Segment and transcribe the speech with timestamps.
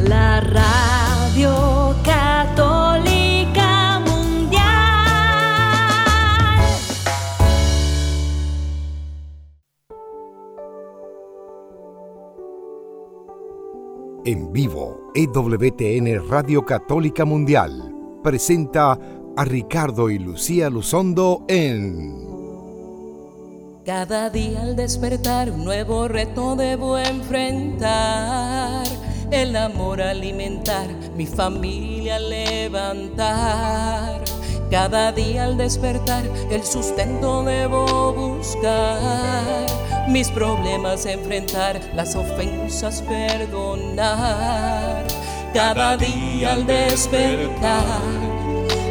[0.00, 4.64] la radio católica mundial.
[14.24, 17.94] En vivo, EWTN Radio Católica Mundial
[18.24, 18.98] presenta
[19.36, 22.35] a Ricardo y Lucía Luzondo en
[23.86, 28.84] cada día al despertar un nuevo reto debo enfrentar.
[29.30, 34.24] El amor alimentar, mi familia levantar.
[34.72, 39.66] Cada día al despertar el sustento debo buscar.
[40.08, 45.04] Mis problemas enfrentar, las ofensas perdonar.
[45.54, 48.02] Cada día al despertar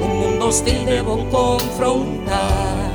[0.02, 2.95] un mundo hostil debo confrontar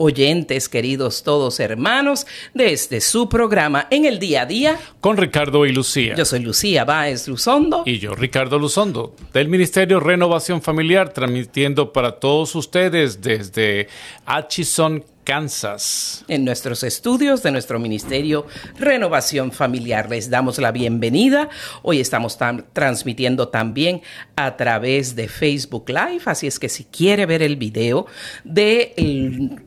[0.00, 4.80] oyentes, queridos todos hermanos, de este su programa en el día a día.
[5.00, 6.14] Con Ricardo y Lucía.
[6.14, 7.82] Yo soy Lucía Báez Luzondo.
[7.84, 13.88] Y yo, Ricardo Luzondo, del Ministerio Renovación Familiar, transmitiendo para todos ustedes desde
[14.24, 16.24] Atchison, Kansas.
[16.28, 18.46] En nuestros estudios de nuestro Ministerio
[18.78, 21.48] Renovación Familiar les damos la bienvenida.
[21.82, 22.38] Hoy estamos
[22.72, 24.02] transmitiendo también
[24.36, 28.06] a través de Facebook Live, así es que si quiere ver el video
[28.44, 28.94] de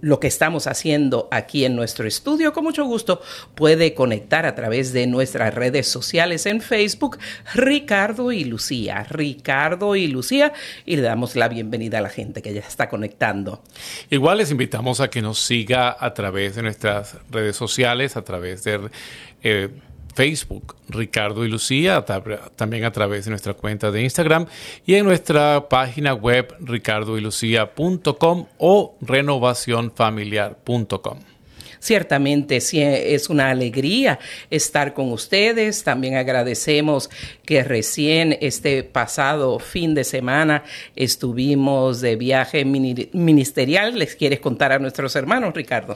[0.02, 3.22] lo que estamos haciendo aquí en nuestro estudio, con mucho gusto
[3.56, 7.20] puede conectar a través de nuestras redes sociales en Facebook,
[7.54, 9.04] Ricardo y Lucía.
[9.10, 10.54] Ricardo y Lucía,
[10.86, 13.62] y le damos la bienvenida a la gente que ya está conectando.
[14.10, 18.64] Igual les invitamos a que nos siga a través de nuestras redes sociales, a través
[18.64, 18.90] de
[19.44, 19.70] eh,
[20.14, 22.06] Facebook, Ricardo y Lucía,
[22.56, 24.46] también a través de nuestra cuenta de Instagram
[24.86, 31.33] y en nuestra página web ricardoylucía.com o renovacionfamiliar.com.
[31.84, 34.18] Ciertamente es una alegría
[34.50, 35.84] estar con ustedes.
[35.84, 37.10] También agradecemos
[37.44, 40.64] que recién este pasado fin de semana
[40.96, 44.00] estuvimos de viaje ministerial.
[44.00, 45.96] ¿Les quieres contar a nuestros hermanos, Ricardo?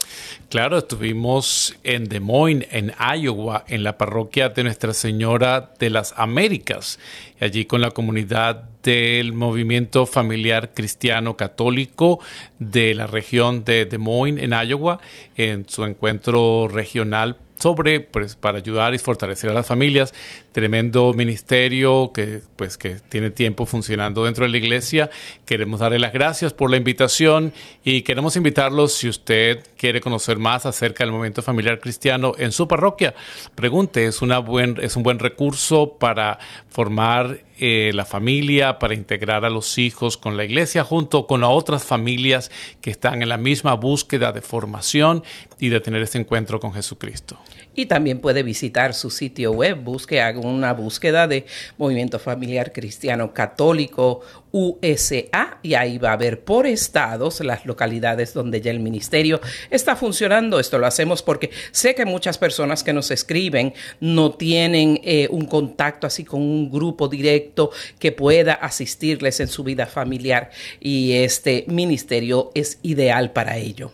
[0.50, 6.14] Claro, estuvimos en Des Moines, en Iowa, en la parroquia de Nuestra Señora de las
[6.18, 7.00] Américas,
[7.40, 12.20] allí con la comunidad del movimiento familiar cristiano católico
[12.60, 15.00] de la región de Des Moines, en Iowa,
[15.36, 20.14] en su encuentro regional sobre, pues, para ayudar y fortalecer a las familias.
[20.58, 25.12] Tremendo ministerio que, pues, que tiene tiempo funcionando dentro de la iglesia.
[25.46, 27.54] Queremos darle las gracias por la invitación
[27.84, 32.68] y queremos invitarlos, si usted quiere conocer más acerca del movimiento familiar cristiano en su
[32.68, 33.14] parroquia,
[33.54, 39.44] pregunte, es, una buen, es un buen recurso para formar eh, la familia, para integrar
[39.44, 42.52] a los hijos con la iglesia, junto con otras familias
[42.82, 45.24] que están en la misma búsqueda de formación
[45.60, 47.40] y de tener este encuentro con Jesucristo.
[47.74, 51.46] Y también puede visitar su sitio web, busque una búsqueda de
[51.78, 54.22] Movimiento Familiar Cristiano Católico
[54.52, 59.96] USA y ahí va a ver por estados las localidades donde ya el ministerio está
[59.96, 60.60] funcionando.
[60.60, 65.46] Esto lo hacemos porque sé que muchas personas que nos escriben no tienen eh, un
[65.46, 70.50] contacto así con un grupo directo que pueda asistirles en su vida familiar
[70.80, 73.92] y este ministerio es ideal para ello.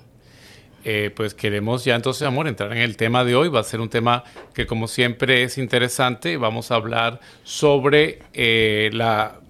[0.86, 3.50] Eh, pues queremos ya entonces, amor, entrar en el tema de hoy.
[3.50, 4.24] Va a ser un tema
[4.54, 6.38] que como siempre es interesante.
[6.38, 8.92] Vamos a hablar sobre eh,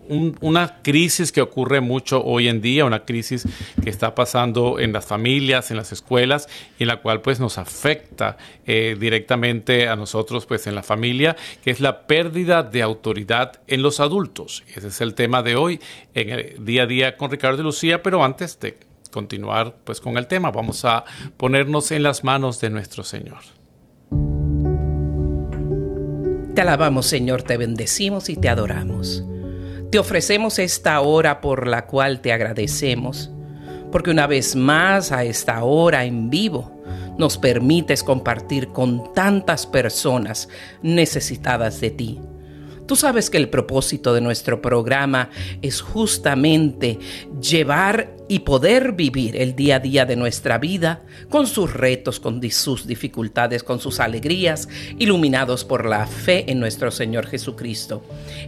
[0.08, 3.48] una crisis que ocurre mucho hoy en día, una crisis
[3.82, 7.58] que está pasando en las familias, en las escuelas, y en la cual pues nos
[7.58, 13.62] afecta eh, directamente a nosotros pues en la familia, que es la pérdida de autoridad
[13.68, 14.64] en los adultos.
[14.76, 15.80] Ese es el tema de hoy
[16.14, 18.78] en el día a día con Ricardo y Lucía, pero antes de
[19.14, 21.06] continuar pues con el tema, vamos a
[21.38, 23.40] ponernos en las manos de nuestro Señor.
[26.54, 29.24] Te alabamos Señor, te bendecimos y te adoramos.
[29.92, 33.32] Te ofrecemos esta hora por la cual te agradecemos,
[33.92, 36.84] porque una vez más a esta hora en vivo
[37.18, 40.50] nos permites compartir con tantas personas
[40.82, 42.20] necesitadas de ti.
[42.86, 45.30] Tú sabes que el propósito de nuestro programa
[45.62, 47.00] es justamente
[47.42, 52.42] llevar y poder vivir el día a día de nuestra vida con sus retos, con
[52.52, 58.04] sus dificultades, con sus alegrías, iluminados por la fe en nuestro Señor Jesucristo.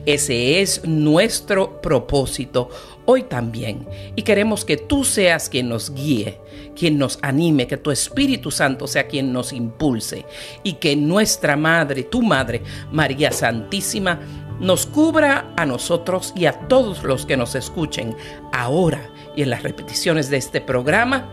[0.05, 2.69] Ese es nuestro propósito
[3.05, 6.39] hoy también y queremos que tú seas quien nos guíe,
[6.75, 10.25] quien nos anime, que tu Espíritu Santo sea quien nos impulse
[10.63, 12.61] y que nuestra Madre, tu Madre,
[12.91, 14.19] María Santísima,
[14.59, 18.15] nos cubra a nosotros y a todos los que nos escuchen
[18.53, 21.29] ahora y en las repeticiones de este programa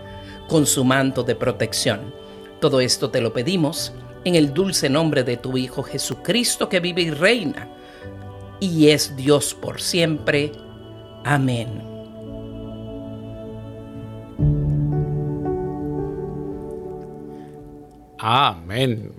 [0.49, 2.15] con su manto de protección.
[2.61, 3.93] Todo esto te lo pedimos
[4.25, 7.69] en el dulce nombre de tu Hijo Jesucristo que vive y reina
[8.61, 10.53] y es Dios por siempre.
[11.25, 11.92] Amén.
[18.25, 19.11] Amén.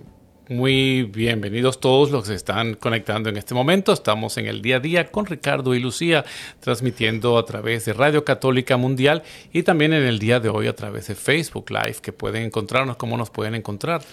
[0.48, 3.92] Muy bienvenidos todos los que se están conectando en este momento.
[3.92, 6.24] Estamos en el día a día con Ricardo y Lucía,
[6.62, 10.76] transmitiendo a través de Radio Católica Mundial y también en el día de hoy a
[10.78, 14.04] través de Facebook Live, que pueden encontrarnos, ¿cómo nos pueden encontrar?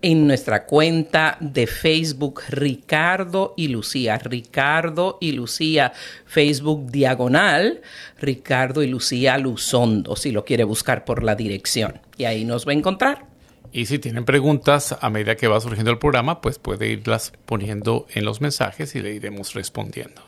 [0.00, 5.92] En nuestra cuenta de Facebook Ricardo y Lucía, Ricardo y Lucía,
[6.24, 7.82] Facebook diagonal,
[8.18, 12.00] Ricardo y Lucía Luzondo, si lo quiere buscar por la dirección.
[12.16, 13.28] Y ahí nos va a encontrar.
[13.78, 18.08] Y si tienen preguntas a medida que va surgiendo el programa, pues puede irlas poniendo
[18.12, 20.20] en los mensajes y le iremos respondiendo.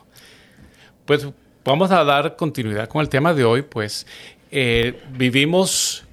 [1.05, 1.27] Pues
[1.65, 4.07] vamos a dar continuidad con el tema de hoy, pues
[4.53, 6.05] eh, vivimos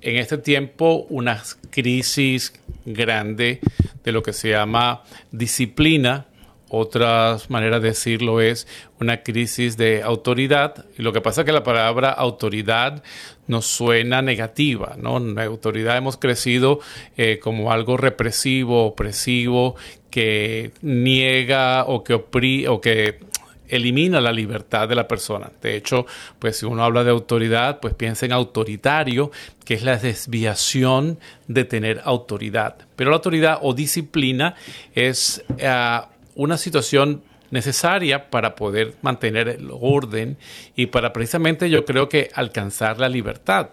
[0.00, 1.40] en este tiempo una
[1.70, 2.52] crisis
[2.84, 3.60] grande
[4.02, 6.26] de lo que se llama disciplina
[6.74, 8.66] otra manera de decirlo es
[8.98, 10.86] una crisis de autoridad.
[10.98, 13.02] Y lo que pasa es que la palabra autoridad
[13.46, 15.18] nos suena negativa, ¿no?
[15.18, 16.80] La autoridad hemos crecido
[17.18, 19.76] eh, como algo represivo, opresivo,
[20.10, 23.20] que niega o que opri o que
[23.68, 25.50] elimina la libertad de la persona.
[25.60, 26.06] De hecho,
[26.38, 29.30] pues si uno habla de autoridad, pues piensa en autoritario,
[29.64, 31.18] que es la desviación
[31.48, 32.76] de tener autoridad.
[32.96, 34.54] Pero la autoridad o disciplina
[34.94, 40.38] es uh, una situación necesaria para poder mantener el orden
[40.74, 43.70] y para precisamente yo creo que alcanzar la libertad.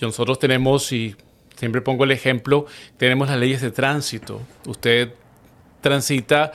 [0.00, 1.14] Nosotros tenemos, y
[1.56, 2.66] siempre pongo el ejemplo,
[2.98, 4.42] tenemos las leyes de tránsito.
[4.66, 5.14] Usted
[5.80, 6.52] transita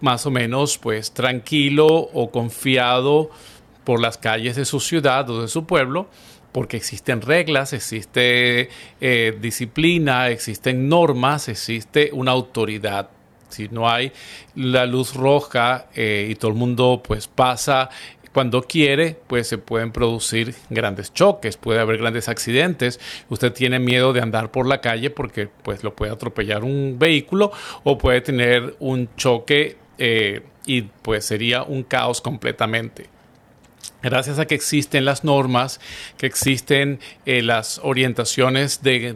[0.00, 3.30] más o menos pues tranquilo o confiado
[3.84, 6.08] por las calles de su ciudad o de su pueblo,
[6.50, 8.68] porque existen reglas, existe
[9.00, 13.10] eh, disciplina, existen normas, existe una autoridad
[13.52, 14.12] si no hay
[14.54, 17.90] la luz roja eh, y todo el mundo pues pasa
[18.32, 22.98] cuando quiere, pues se pueden producir grandes choques, puede haber grandes accidentes.
[23.28, 27.52] Usted tiene miedo de andar por la calle porque pues lo puede atropellar un vehículo
[27.84, 33.06] o puede tener un choque eh, y pues sería un caos completamente.
[34.02, 35.78] Gracias a que existen las normas,
[36.16, 39.12] que existen eh, las orientaciones de,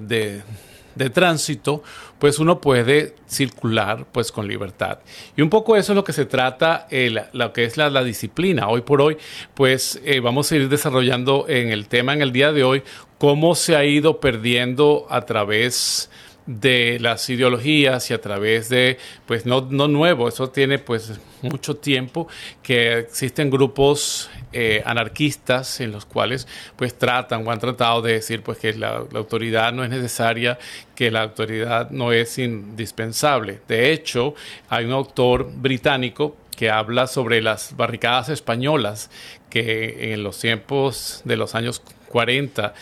[0.96, 1.82] de tránsito,
[2.18, 4.98] pues uno puede circular pues con libertad.
[5.36, 8.68] Y un poco eso es lo que se trata, eh, lo que es la, disciplina.
[8.68, 9.16] Hoy por hoy,
[9.54, 12.82] pues eh, vamos a ir desarrollando en el tema en el día de hoy
[13.18, 16.10] cómo se ha ido perdiendo a través
[16.46, 22.28] las ideologías y a través de, pues no, no nuevo, eso tiene pues mucho tiempo
[22.62, 26.46] que existen grupos eh, anarquistas en los cuales
[26.76, 30.58] pues tratan o han tratado de decir pues que la, autoridad no es necesaria,
[30.94, 33.60] que la autoridad no es indispensable.
[33.68, 34.34] De hecho,
[34.68, 39.10] hay un autor británico que habla sobre las barricadas españolas
[39.50, 42.74] que en los tiempos de los años 40,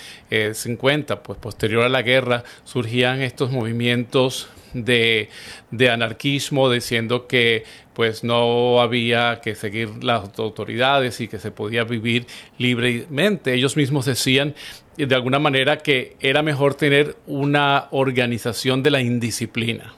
[0.53, 5.29] 50, eh, pues posterior a la guerra, surgían estos movimientos de,
[5.71, 7.65] de, anarquismo diciendo que
[7.95, 12.27] pues no había que seguir las autoridades y que se podía vivir
[12.59, 13.55] libremente.
[13.55, 14.55] Ellos mismos decían
[14.97, 19.95] de alguna manera que era mejor tener una organización de la indisciplina.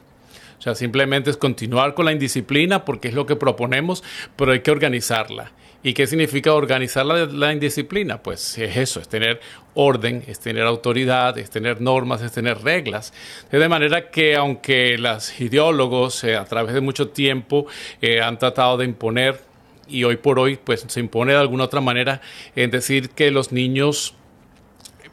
[0.58, 4.02] O sea, simplemente es continuar con la indisciplina porque es lo que proponemos,
[4.36, 5.52] pero hay que organizarla.
[5.82, 8.22] ¿Y qué significa organizar la, indisciplina?
[8.22, 9.40] Pues es eso, es tener
[9.74, 13.12] orden, es tener autoridad, es tener normas, es tener reglas.
[13.50, 17.66] De manera que aunque los ideólogos eh, a través de mucho tiempo
[18.00, 19.40] eh, han tratado de imponer
[19.88, 22.20] y hoy por hoy pues se impone de alguna otra manera
[22.56, 24.14] en decir que los niños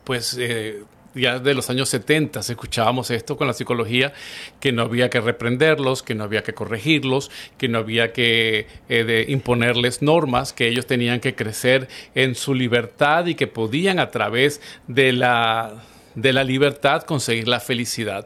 [0.04, 0.84] pues eh,
[1.16, 4.14] ya de los años 70 escuchábamos esto con la psicología,
[4.60, 9.26] que no había que reprenderlos, que no había que corregirlos, que no había que eh,
[9.28, 14.62] imponerles normas, que ellos tenían que crecer en su libertad y que podían a través
[14.88, 15.84] de la,
[16.16, 18.26] de la libertad conseguir la felicidad.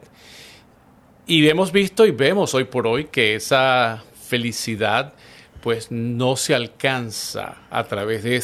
[1.26, 5.12] Y hemos visto y vemos hoy por hoy que esa felicidad
[5.60, 8.40] pues no se alcanza a través de,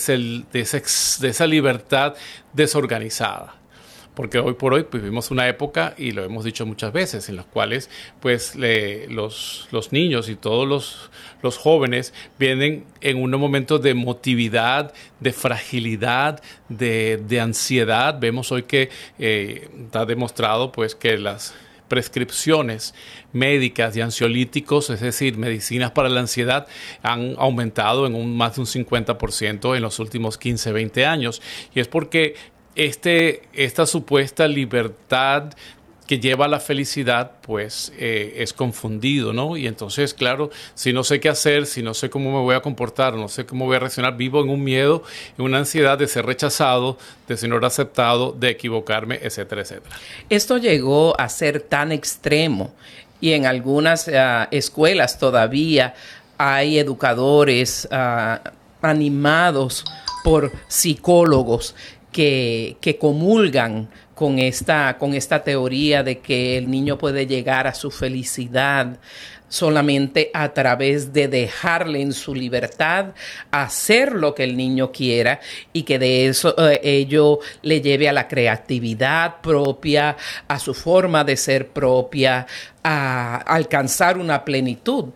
[0.52, 0.82] de,
[1.20, 2.14] de esa libertad
[2.52, 3.63] desorganizada
[4.14, 7.36] porque hoy por hoy pues, vivimos una época, y lo hemos dicho muchas veces, en
[7.36, 7.90] las cuales
[8.20, 11.10] pues los, los niños y todos los,
[11.42, 18.18] los jóvenes vienen en unos momentos de emotividad, de fragilidad, de, de ansiedad.
[18.18, 19.68] Vemos hoy que eh,
[20.06, 21.54] demostrado pues que las
[21.88, 22.94] prescripciones
[23.32, 26.66] médicas de ansiolíticos, es decir, medicinas para la ansiedad,
[27.02, 31.42] han aumentado en un, más de un 50% en los últimos 15, 20 años.
[31.74, 32.34] Y es porque
[32.76, 35.52] este, esta supuesta libertad
[36.06, 39.56] que lleva a la felicidad, pues eh, es confundido, ¿no?
[39.56, 42.60] Y entonces, claro, si no sé qué hacer, si no sé cómo me voy a
[42.60, 45.02] comportar, no sé cómo voy a reaccionar, vivo en un miedo,
[45.38, 49.96] en una ansiedad de ser rechazado, de ser no aceptado, de equivocarme, etcétera, etcétera.
[50.28, 52.74] Esto llegó a ser tan extremo
[53.20, 55.94] y en algunas ah, escuelas todavía
[56.36, 58.42] hay educadores ah,
[58.82, 59.84] animados
[60.22, 61.74] por psicólogos
[62.14, 67.74] que, que comulgan con esta, con esta teoría de que el niño puede llegar a
[67.74, 69.00] su felicidad
[69.48, 73.06] solamente a través de dejarle en su libertad
[73.50, 75.40] hacer lo que el niño quiera
[75.72, 80.16] y que de eso eh, ello le lleve a la creatividad propia,
[80.46, 82.46] a su forma de ser propia,
[82.84, 85.06] a alcanzar una plenitud.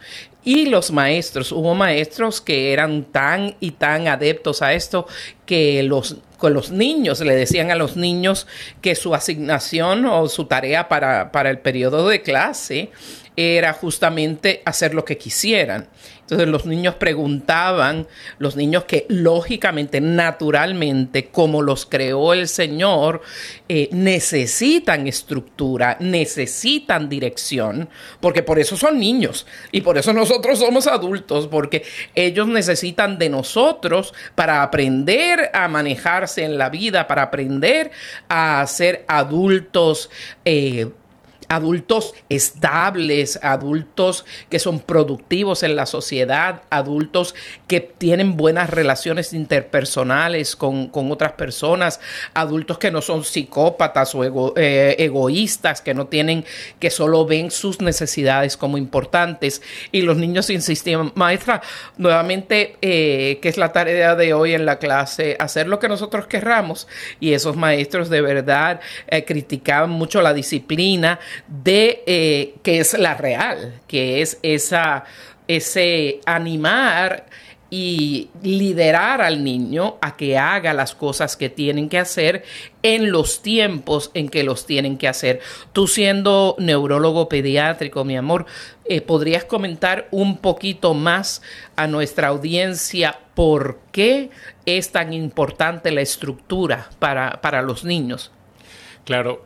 [0.45, 5.07] Y los maestros, hubo maestros que eran tan y tan adeptos a esto
[5.47, 8.47] que los con los niños, le decían a los niños
[8.81, 12.91] que su asignación o su tarea para, para el periodo de clase
[13.39, 15.87] era justamente hacer lo que quisieran.
[16.23, 23.23] Entonces los niños preguntaban, los niños que lógicamente, naturalmente, como los creó el Señor,
[23.69, 27.89] eh, necesitan estructura, necesitan dirección,
[28.21, 31.85] porque por eso son niños y por eso nosotros somos adultos, porque
[32.17, 37.93] ellos necesitan de nosotros para aprender a manejarse en la vida, para aprender
[38.29, 40.11] a ser adultos.
[40.45, 40.89] Eh,
[41.49, 47.35] adultos estables, adultos que son productivos en la sociedad, adultos
[47.67, 52.01] que tienen buenas relaciones interpersonales con, otras personas,
[52.35, 56.45] adultos que no son psicópatas o eh, egoístas, que no tienen,
[56.79, 59.63] que solo ven sus necesidades como importantes.
[59.91, 61.63] Y los niños insistían, maestra,
[61.97, 66.27] nuevamente, eh, que es la tarea de hoy en la clase, hacer lo que nosotros
[66.27, 66.89] querramos.
[67.21, 73.15] Y esos maestros de verdad eh, criticaban mucho la disciplina, de eh, que es la
[73.15, 75.05] real, que es esa,
[75.47, 77.27] ese animar
[77.71, 82.45] y liderar al niño a que haga las cosas que tienen que hacer
[82.83, 85.41] en los tiempos en que los tienen que hacer.
[85.73, 88.47] Tú siendo neurólogo pediátrico, mi amor,
[88.87, 91.43] eh, ¿podrías comentar un poquito más
[91.77, 94.31] a nuestra audiencia por qué
[94.65, 98.33] es tan importante la estructura para, para los niños?
[99.05, 99.45] Claro,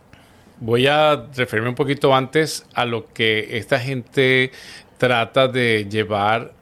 [0.61, 4.53] Voy a referirme un poquito antes a lo que esta gente
[4.99, 6.53] trata de llevar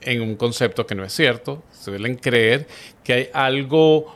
[0.00, 1.62] en un concepto que no es cierto.
[1.72, 2.66] Suelen creer
[3.04, 4.14] que hay algo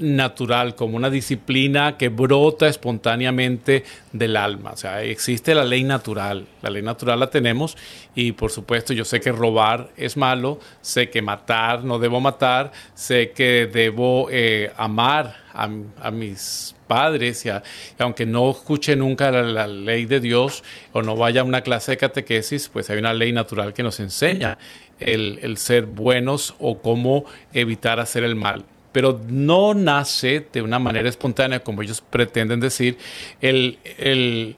[0.00, 4.72] natural, como una disciplina que brota espontáneamente del alma.
[4.72, 6.46] O sea, existe la ley natural.
[6.62, 7.76] La ley natural la tenemos
[8.14, 12.72] y por supuesto yo sé que robar es malo, sé que matar no debo matar,
[12.94, 17.50] sé que debo eh, amar a, mis padres y,
[17.98, 20.62] aunque no escuche nunca la, ley de Dios
[20.92, 23.98] o no vaya a una clase de catequesis, pues hay una ley natural que nos
[23.98, 24.58] enseña
[25.00, 28.64] el, el ser buenos o cómo evitar hacer el mal
[28.98, 32.98] pero no nace de una manera espontánea, como ellos pretenden decir,
[33.40, 34.56] el, el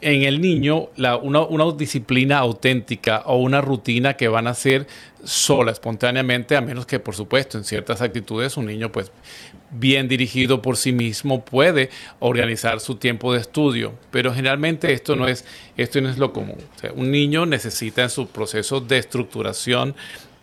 [0.00, 0.88] en el niño
[1.22, 4.88] una, una, disciplina auténtica o una rutina que van a ser
[5.22, 9.12] sola, espontáneamente, a menos que, por supuesto, en ciertas actitudes un niño, pues,
[9.70, 13.94] bien dirigido por sí mismo, puede organizar su tiempo de estudio.
[14.10, 15.44] Pero generalmente esto no es,
[15.76, 16.58] esto no es lo común.
[16.96, 19.94] un niño necesita en su proceso de estructuración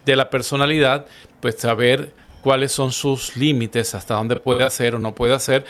[0.05, 1.05] de la personalidad,
[1.41, 5.65] pues, saber cuáles son sus límites, hasta dónde puede hacer o no puede hacer,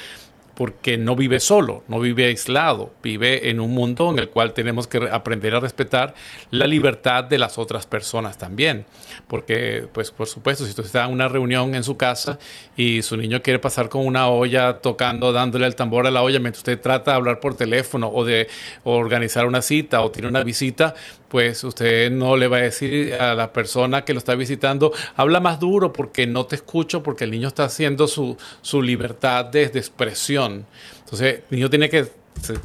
[0.60, 4.88] porque no vive solo, no vive aislado, vive en un mundo en el cual tenemos
[4.88, 6.14] que aprender a respetar
[6.52, 8.86] la libertad de las otras personas también.
[9.30, 12.40] Porque, pues, por supuesto, si usted está en una reunión en su casa
[12.76, 16.40] y su niño quiere pasar con una olla tocando, dándole el tambor a la olla
[16.40, 18.50] mientras usted trata de hablar por teléfono o de
[18.84, 20.94] organizar una cita o tiene una visita,
[21.30, 25.40] pues usted no le va a decir a la persona que lo está visitando, habla
[25.40, 29.64] más duro porque no te escucho, porque el niño está haciendo su, su libertad de,
[29.64, 30.66] expresión.
[31.00, 32.08] Entonces, el niño tiene que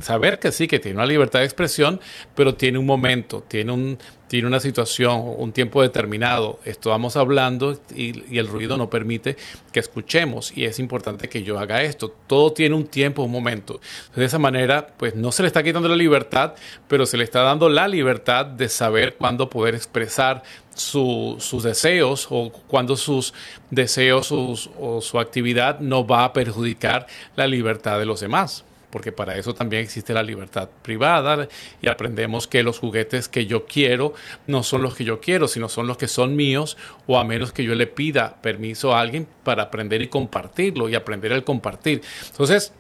[0.01, 2.01] saber que sí, que tiene una libertad de expresión,
[2.35, 3.99] pero tiene un momento, tiene un,
[4.35, 6.59] tiene una situación, un tiempo determinado.
[6.65, 9.37] Estamos hablando y, el ruido no permite
[9.71, 12.13] que escuchemos y es importante que yo haga esto.
[12.27, 13.81] Todo tiene un tiempo, un momento.
[14.17, 16.55] De esa manera, pues no se le está quitando la libertad,
[16.89, 20.43] pero se le está dando la libertad de saber cuándo poder expresar
[20.75, 23.35] sus deseos o cuando sus
[23.71, 28.65] deseos o su actividad no va a perjudicar la libertad de los demás
[28.95, 31.49] porque para eso también existe la libertad privada
[31.83, 34.15] y aprendemos que los juguetes que yo quiero
[34.47, 36.77] no son los que yo quiero, sino son los que son míos
[37.09, 40.95] o a menos que yo le pida permiso a alguien para aprender y compartirlo y
[40.95, 42.03] aprender el compartir.
[42.29, 42.73] Entonces,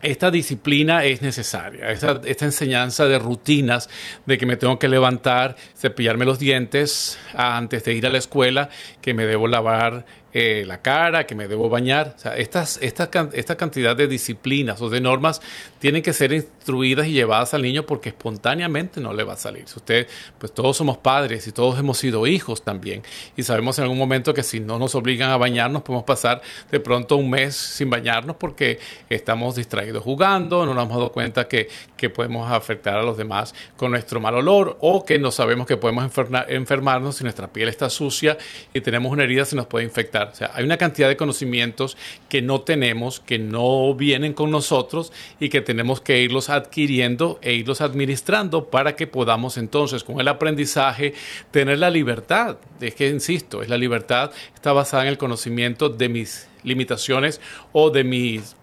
[0.00, 3.88] esta disciplina es necesaria, esta, esta, enseñanza de rutinas,
[4.26, 8.68] de que me tengo que levantar, cepillarme los dientes antes de ir a la escuela,
[9.00, 12.14] que me debo lavar eh, la cara, que me debo bañar.
[12.16, 13.10] O sea, estas, esta,
[13.56, 15.42] cantidad de disciplinas o de normas
[15.78, 19.68] tienen que ser instruidas y llevadas al niño porque espontáneamente no le va a salir.
[19.68, 20.06] Si usted,
[20.38, 23.02] pues todos somos padres y todos hemos sido hijos también.
[23.36, 26.80] Y sabemos en algún momento que si no nos obligan a bañarnos, podemos pasar de
[26.80, 28.78] pronto un mes sin bañarnos porque
[29.10, 33.54] estamos distraídos jugando, no nos hemos dado cuenta que, que podemos afectar a los demás
[33.76, 36.10] con nuestro mal olor o que no sabemos que podemos
[36.48, 38.38] enfermarnos si nuestra piel está sucia
[38.72, 41.96] y tenemos una herida, se nos puede infectar o sea, hay una cantidad de conocimientos
[42.28, 47.54] que no tenemos, que no vienen con nosotros y que tenemos que irlos adquiriendo e
[47.54, 51.14] irlos administrando para que podamos entonces con el aprendizaje
[51.50, 52.56] tener la libertad.
[52.80, 57.40] Es que, insisto, es la libertad, está basada en el conocimiento de mis limitaciones
[57.72, 58.56] o de mis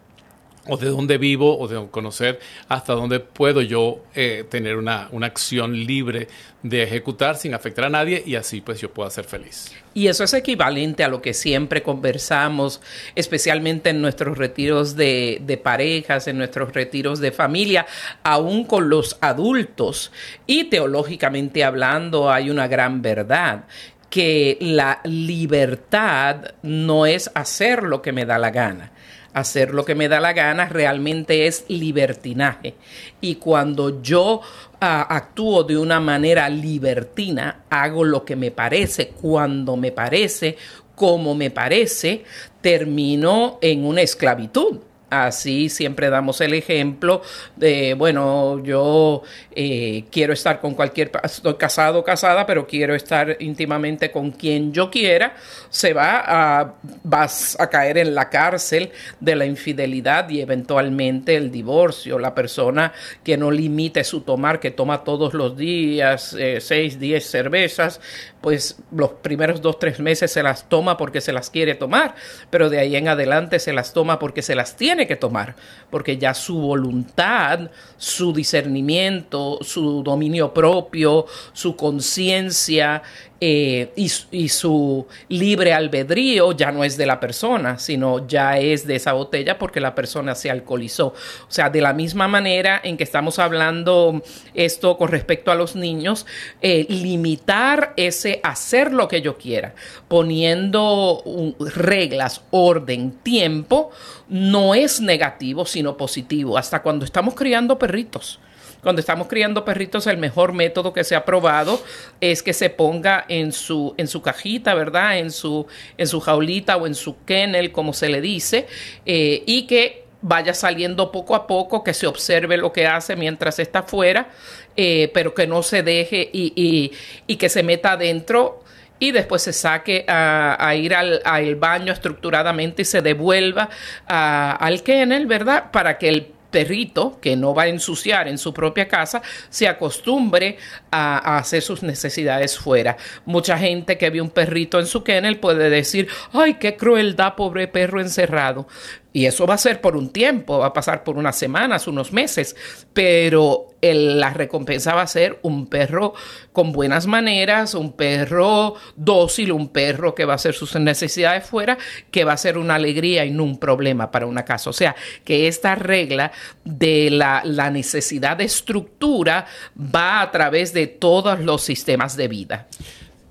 [0.70, 5.26] o de dónde vivo o de conocer hasta dónde puedo yo eh, tener una, una,
[5.26, 6.28] acción libre
[6.62, 9.72] de ejecutar sin afectar a nadie y así pues yo pueda ser feliz.
[9.94, 12.80] Y eso es equivalente a lo que siempre conversamos,
[13.16, 17.86] especialmente en nuestros retiros de, de parejas, en nuestros retiros de familia,
[18.22, 20.12] aún con los adultos.
[20.46, 23.64] Y teológicamente hablando hay una gran verdad
[24.08, 28.92] que la libertad no es hacer lo que me da la gana
[29.32, 32.74] hacer lo que me da la gana realmente es libertinaje.
[33.20, 34.40] Y cuando yo
[34.80, 40.56] ah, actúo de una manera libertina, hago lo que me parece, cuando me parece,
[40.94, 42.24] como me parece,
[42.60, 44.78] termino en una esclavitud.
[45.10, 47.22] Así siempre damos el ejemplo
[47.56, 49.22] de, bueno, yo
[49.62, 54.72] eh, quiero estar con cualquier, estoy casado o casada, pero quiero estar íntimamente con quien
[54.72, 55.34] yo quiera,
[55.68, 61.50] se va a, vas a caer en la cárcel de la infidelidad y eventualmente el
[61.50, 62.18] divorcio.
[62.18, 67.28] La persona que no limite su tomar, que toma todos los días, eh, seis, diez
[67.28, 68.00] cervezas,
[68.40, 72.14] pues los primeros dos, tres meses se las toma porque se las quiere tomar,
[72.48, 75.54] pero de ahí en adelante se las toma porque se las tiene que tomar,
[75.90, 83.02] porque ya su voluntad, su discernimiento, su dominio propio, su conciencia
[83.42, 88.96] eh, y, su libre albedrío ya no es de la persona, sino ya es de
[88.96, 91.06] esa botella porque la persona se alcoholizó.
[91.06, 95.74] O sea, de la misma manera en que estamos hablando esto con respecto a los
[95.74, 96.26] niños,
[96.60, 99.74] eh, limitar ese hacer lo que yo quiera,
[100.06, 101.22] poniendo
[101.60, 103.90] reglas, orden, tiempo,
[104.28, 108.38] no es negativo, sino positivo, hasta cuando estamos criando perritos.
[108.82, 111.82] Cuando estamos criando perritos, el mejor método que se ha probado
[112.20, 115.18] es que se ponga en su, en su cajita, ¿verdad?
[115.18, 115.66] En su,
[115.98, 118.66] en su jaulita o en su kennel, como se le dice,
[119.04, 123.58] eh, y que vaya saliendo poco a poco, que se observe lo que hace mientras
[123.58, 124.28] está afuera,
[124.76, 126.90] eh, pero que no se deje y,
[127.36, 128.62] que se meta adentro
[128.98, 133.70] y después se saque a, ir al, baño estructuradamente y se devuelva
[134.06, 135.70] al kennel, ¿verdad?
[135.70, 140.58] Para que el perrito que no va a ensuciar en su propia casa se acostumbre
[140.90, 142.96] a, hacer sus necesidades fuera.
[143.24, 147.68] Mucha gente que ve un perrito en su kennel puede decir, ay, qué crueldad, pobre
[147.68, 148.66] perro encerrado.
[149.12, 152.12] Y eso va a ser por un tiempo, va a pasar por unas semanas, unos
[152.12, 152.54] meses,
[152.92, 156.14] pero la recompensa va a ser un perro
[156.52, 161.76] con buenas maneras, un perro dócil, un perro que va a hacer sus necesidades fuera,
[162.10, 164.70] que va a ser una alegría y no un problema para una casa.
[164.70, 164.94] O sea,
[165.24, 166.30] que esta regla
[166.64, 169.46] de la, la necesidad de estructura
[169.76, 172.68] va a través de todos los sistemas de vida.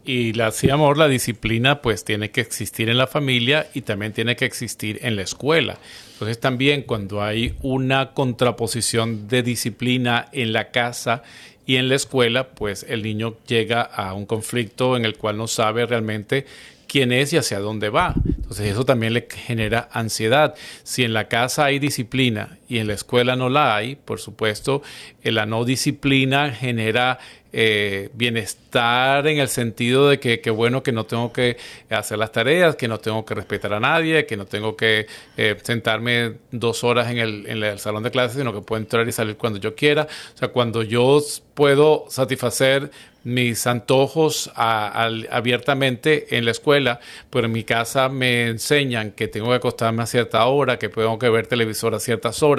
[0.10, 4.12] Y la sí, amor, la disciplina pues tiene que existir en la familia y también
[4.12, 5.78] tiene que existir en la escuela.
[6.14, 11.22] Entonces también cuando hay una contraposición de disciplina en la casa
[11.68, 15.48] y en la escuela, pues el niño llega a un conflicto en el cual no
[15.48, 16.48] sabe realmente
[16.88, 18.16] quién es y hacia dónde va.
[18.26, 20.56] Entonces eso también le genera ansiedad.
[20.82, 24.84] Si en la casa hay disciplina y en la escuela no la hay, por supuesto,
[25.24, 27.18] eh, la no disciplina genera
[27.52, 31.58] eh, bienestar en el sentido de que, que, bueno que no tengo que
[31.90, 35.58] hacer las tareas, que no tengo que respetar a nadie, que no tengo que eh,
[35.64, 39.12] sentarme dos horas en el, en el, salón de clases, sino que puedo entrar y
[39.12, 40.08] salir cuando yo quiera.
[40.36, 41.20] O sea, cuando yo
[41.56, 42.92] puedo satisfacer
[43.24, 49.56] mis antojos abiertamente en la escuela, pero en mi casa me enseñan que tengo que
[49.56, 52.59] acostarme a cierta hora, que tengo que ver televisor a ciertas horas,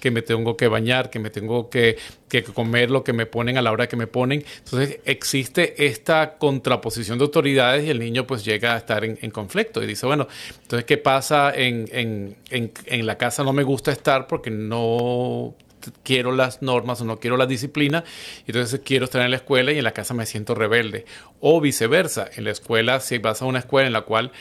[0.00, 1.96] que me tengo que bañar, que me tengo que,
[2.28, 4.44] que comer lo que me ponen a la hora que me ponen.
[4.64, 9.82] Entonces existe esta contraposición de autoridades y el niño pues llega a estar en, conflicto
[9.82, 10.26] y dice, bueno,
[10.62, 13.44] entonces ¿qué pasa en, en, en la casa?
[13.44, 15.54] No me gusta estar porque no
[16.02, 18.04] quiero las normas o no quiero la disciplina,
[18.46, 21.06] entonces quiero estar en la escuela y en la casa me siento rebelde.
[21.40, 24.32] O viceversa, en la escuela, si vas a una escuela en la cual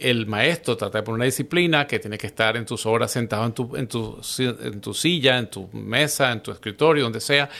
[0.00, 3.44] el maestro trata de poner una disciplina que tiene que estar en tus horas sentado
[3.44, 7.50] en tu, en tu, en tu silla, en tu mesa, en tu escritorio, donde sea,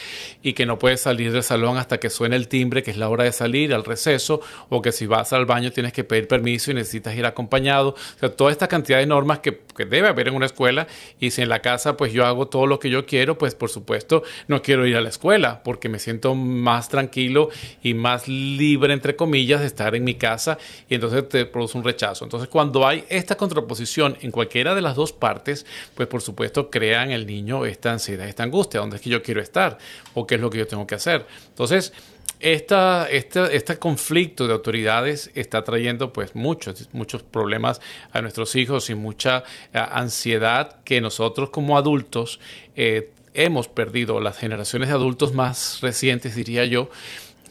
[0.42, 3.08] y que no puedes salir del salón hasta que suene el timbre, que es la
[3.08, 6.70] hora de salir al receso, o que si vas al baño tienes que pedir permiso
[6.70, 7.90] y necesitas ir acompañado.
[7.90, 10.86] O sea, toda esta cantidad de normas que, que debe haber en una escuela,
[11.18, 13.70] y si en la casa pues yo hago todo lo que yo quiero, pues por
[13.70, 17.50] supuesto no quiero ir a la escuela, porque me siento más tranquilo
[17.82, 21.84] y más libre, entre comillas, de estar en mi casa, y entonces te produce un
[21.84, 22.29] rechazo.
[22.30, 25.66] Entonces, cuando hay esta contraposición en cualquiera de las dos partes,
[25.96, 29.20] pues por supuesto crea en el niño esta ansiedad, esta angustia, dónde es que yo
[29.20, 29.78] quiero estar
[30.14, 31.26] o qué es lo que yo tengo que hacer.
[31.48, 31.92] Entonces,
[32.38, 37.80] esta, este conflicto de autoridades está trayendo pues muchos, muchos problemas
[38.12, 39.42] a nuestros hijos y mucha
[39.74, 42.38] eh, ansiedad que nosotros como adultos
[42.76, 46.90] eh, hemos perdido, las generaciones de adultos más recientes diría yo,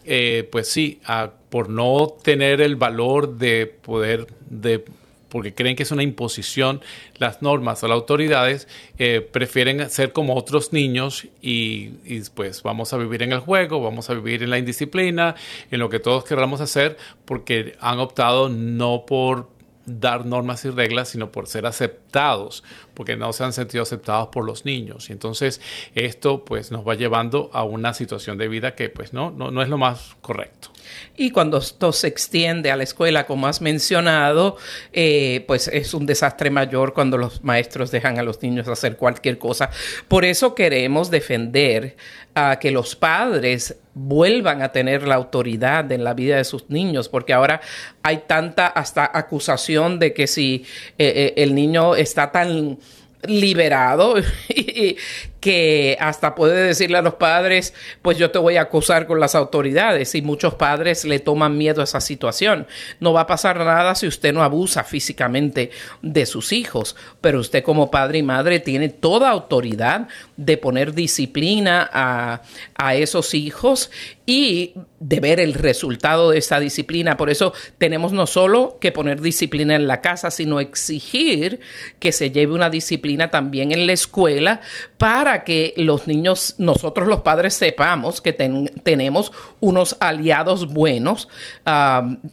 [0.06, 1.02] eh, pues sí,
[1.50, 4.86] por no tener el valor de poder, de,
[5.30, 6.82] porque creen que es una imposición
[7.18, 12.94] las normas o las autoridades, eh, prefieren ser como otros niños y, y, pues vamos
[12.94, 15.36] a vivir en el juego, vamos a vivir en la indisciplina,
[15.72, 19.48] en lo que todos queramos hacer, porque han optado no por
[19.90, 24.46] dar normas y reglas, sino por ser aceptados, porque no se han sentido aceptados por
[24.46, 25.10] los niños.
[25.10, 25.62] Y entonces
[25.96, 29.62] esto pues nos va llevando a una situación de vida que pues no, no, no
[29.62, 30.70] es lo más correcto.
[31.18, 34.58] Y cuando esto se extiende a la escuela, como has mencionado,
[34.94, 39.38] eh, pues es un desastre mayor cuando los maestros dejan a los niños hacer cualquier
[39.38, 39.70] cosa.
[40.08, 41.98] Por eso queremos defender
[42.36, 47.10] a que los padres vuelvan a tener la autoridad en la vida de sus niños,
[47.10, 47.60] porque ahora
[48.02, 50.66] hay tanta hasta acusación de que si
[50.98, 52.78] eh, eh, el niño está tan
[53.24, 54.16] liberado
[55.40, 59.36] que hasta puede decirle a los padres, pues yo te voy a acusar con las
[59.36, 62.68] autoridades y muchos padres le toman miedo a esa situación.
[63.00, 65.72] No va a pasar nada si usted no abusa físicamente
[66.02, 71.90] de sus hijos, pero usted como padre y madre tiene toda autoridad de poner disciplina
[71.92, 72.42] a,
[72.76, 73.92] a esos hijos
[74.26, 77.18] y de ver el resultado de esa disciplina.
[77.18, 81.62] Por eso tenemos no solo que poner disciplina en la casa, sino exigir
[82.00, 84.62] que se lleve una disciplina también en la escuela
[84.98, 91.28] para que los niños, nosotros los padres sepamos que tenemos unos aliados buenos,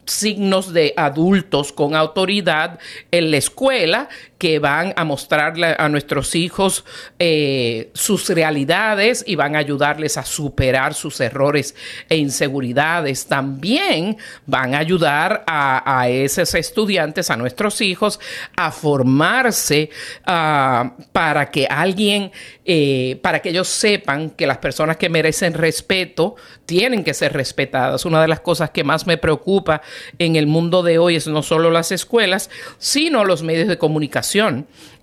[0.05, 2.79] signos de adultos con autoridad
[3.11, 6.85] en la escuela que van a mostrarle a nuestros hijos
[7.17, 11.75] eh, sus realidades y van a ayudarles a superar sus errores
[12.07, 13.25] e inseguridades.
[13.25, 18.19] También van a ayudar a, esos estudiantes, a nuestros hijos,
[18.55, 19.89] a formarse
[20.25, 22.31] ah, para que alguien,
[22.65, 28.05] eh, para que ellos sepan que las personas que merecen respeto tienen que ser respetadas.
[28.05, 29.81] Una de las cosas que más me preocupa
[30.19, 34.26] en el mundo de hoy es no solo las escuelas, sino los medios de comunicación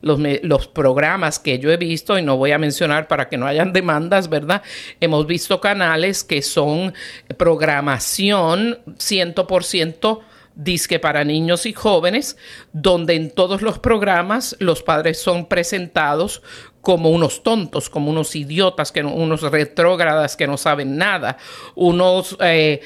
[0.01, 3.47] los, los programas que yo he visto, y no voy a mencionar para que no
[3.47, 4.63] hayan demandas, ¿verdad?
[5.01, 6.95] Hemos visto canales que son
[7.37, 10.21] programación 100%
[10.55, 12.37] disque para niños y jóvenes,
[12.73, 16.43] donde en todos los programas los padres son presentados
[16.81, 21.39] como unos tontos, como unos idiotas, que unos retrógradas que no saben nada,
[21.75, 22.81] unos eh,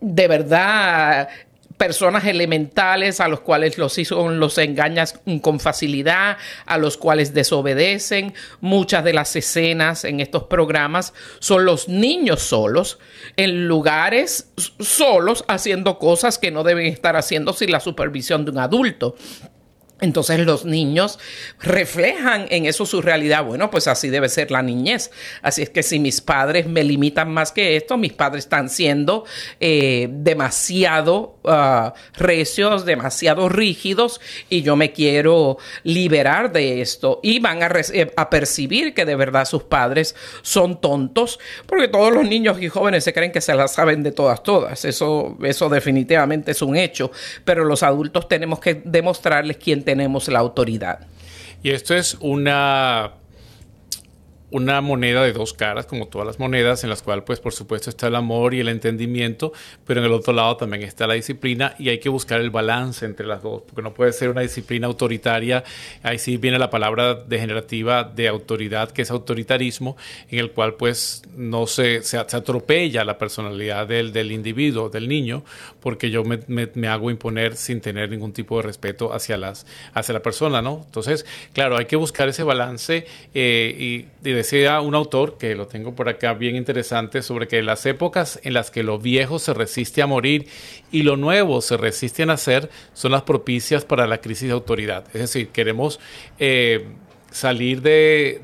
[0.00, 1.28] de verdad
[1.80, 3.96] personas elementales a los cuales los
[4.38, 8.34] los engañas con facilidad, a los cuales desobedecen.
[8.60, 12.98] Muchas de las escenas en estos programas son los niños solos,
[13.38, 18.58] en lugares solos, haciendo cosas que no deben estar haciendo sin la supervisión de un
[18.58, 19.16] adulto.
[20.00, 21.18] Entonces los niños
[21.60, 23.44] reflejan en eso su realidad.
[23.44, 25.10] Bueno, pues así debe ser la niñez.
[25.42, 29.24] Así es que si mis padres me limitan más que esto, mis padres están siendo
[29.60, 37.20] eh, demasiado uh, recios, demasiado rígidos y yo me quiero liberar de esto.
[37.22, 42.12] Y van a, eh, a percibir que de verdad sus padres son tontos, porque todos
[42.12, 44.84] los niños y jóvenes se creen que se las saben de todas, todas.
[44.84, 47.10] Eso, eso definitivamente es un hecho.
[47.44, 51.00] Pero los adultos tenemos que demostrarles quién tenemos la autoridad.
[51.64, 53.10] Y esto es una
[54.50, 57.90] una moneda de dos caras, como todas las monedas, en las cuales, pues, por supuesto,
[57.90, 59.52] está el amor y el entendimiento,
[59.86, 63.06] pero en el otro lado también está la disciplina y hay que buscar el balance
[63.06, 65.62] entre las dos, porque no puede ser una disciplina autoritaria,
[66.02, 69.96] ahí sí viene la palabra degenerativa de autoridad, que es autoritarismo,
[70.30, 75.44] en el cual, pues, no se, se, atropella la personalidad del, del, individuo, del niño,
[75.80, 80.12] porque yo me, me, hago imponer sin tener ningún tipo de respeto hacia, las, hacia
[80.12, 80.82] la persona, ¿no?
[80.86, 85.66] Entonces, claro, hay que buscar ese balance eh, y, y decía un autor, que lo
[85.66, 89.54] tengo por acá bien interesante, sobre que las épocas en las que lo viejo se
[89.54, 90.46] resiste a morir
[90.90, 95.04] y lo nuevo se resiste a nacer son las propicias para la crisis de autoridad.
[95.14, 96.00] Es decir, queremos...
[96.38, 96.86] Eh,
[97.30, 98.40] salir de,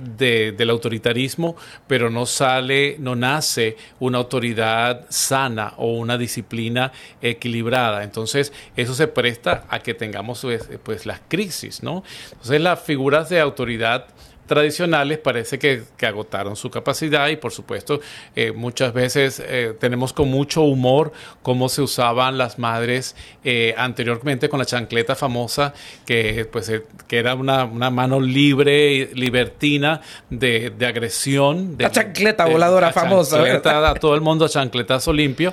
[0.57, 1.57] del autoritarismo,
[1.87, 8.05] pero no sale, no nace una autoridad sana o una disciplina equilibrada.
[8.05, 12.05] Entonces, eso se presta a que tengamos pues, pues las crisis, ¿no?
[12.31, 14.07] Entonces, las figuras de autoridad
[14.47, 18.01] tradicionales parece que, agotaron su capacidad y por supuesto
[18.37, 24.49] eh, muchas veces eh, tenemos con mucho humor cómo se usaban las madres eh, anteriormente
[24.49, 26.71] con la chancleta famosa que pues
[27.09, 33.43] que era una, mano libre libertina de, agresión de, la chancleta voladora famosa.
[33.43, 35.53] a todo el mundo chancletazo limpio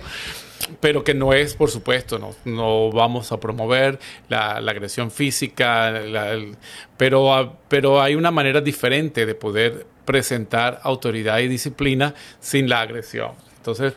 [0.80, 4.00] pero que no es, por supuesto, no, no vamos a promover
[4.30, 5.94] la, agresión física,
[6.98, 12.82] pero, ah, pero hay una manera diferente de poder presentar autoridad y disciplina sin la
[12.82, 13.32] agresión.
[13.58, 13.94] Entonces,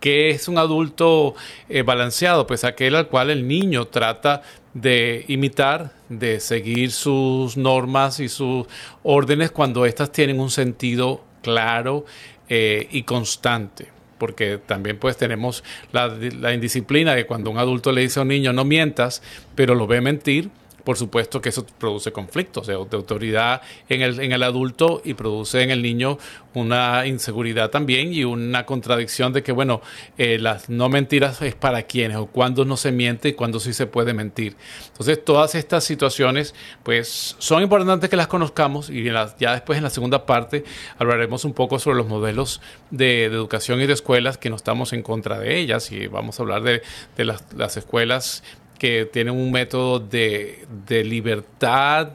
[0.00, 1.34] ¿qué es un adulto
[1.68, 2.46] eh, balanceado?
[2.46, 4.42] Pues aquel al cual el niño trata
[4.74, 8.66] de imitar, de seguir sus normas y sus
[9.02, 12.04] órdenes cuando éstas tienen un sentido claro
[12.48, 18.02] eh, y constante porque también pues tenemos la, la, indisciplina de cuando un adulto le
[18.02, 19.22] dice a un niño no mientas,
[19.54, 20.50] pero lo ve mentir,
[20.86, 25.60] por supuesto que eso produce conflictos de, autoridad en el, en el adulto y produce
[25.62, 26.16] en el niño
[26.54, 29.82] una inseguridad también y una contradicción de que, bueno,
[30.16, 33.72] eh, las no mentiras es para quienes o cuándo no se miente y cuándo sí
[33.72, 34.54] se puede mentir.
[34.86, 39.90] Entonces, todas estas situaciones, pues, son importantes que las conozcamos y ya después en la
[39.90, 40.62] segunda parte
[40.98, 42.60] hablaremos un poco sobre los modelos
[42.92, 46.44] de, educación y de escuelas que no estamos en contra de ellas y vamos a
[46.44, 46.82] hablar de,
[47.16, 48.44] de las, las escuelas
[48.78, 52.10] que tienen un método de, libertad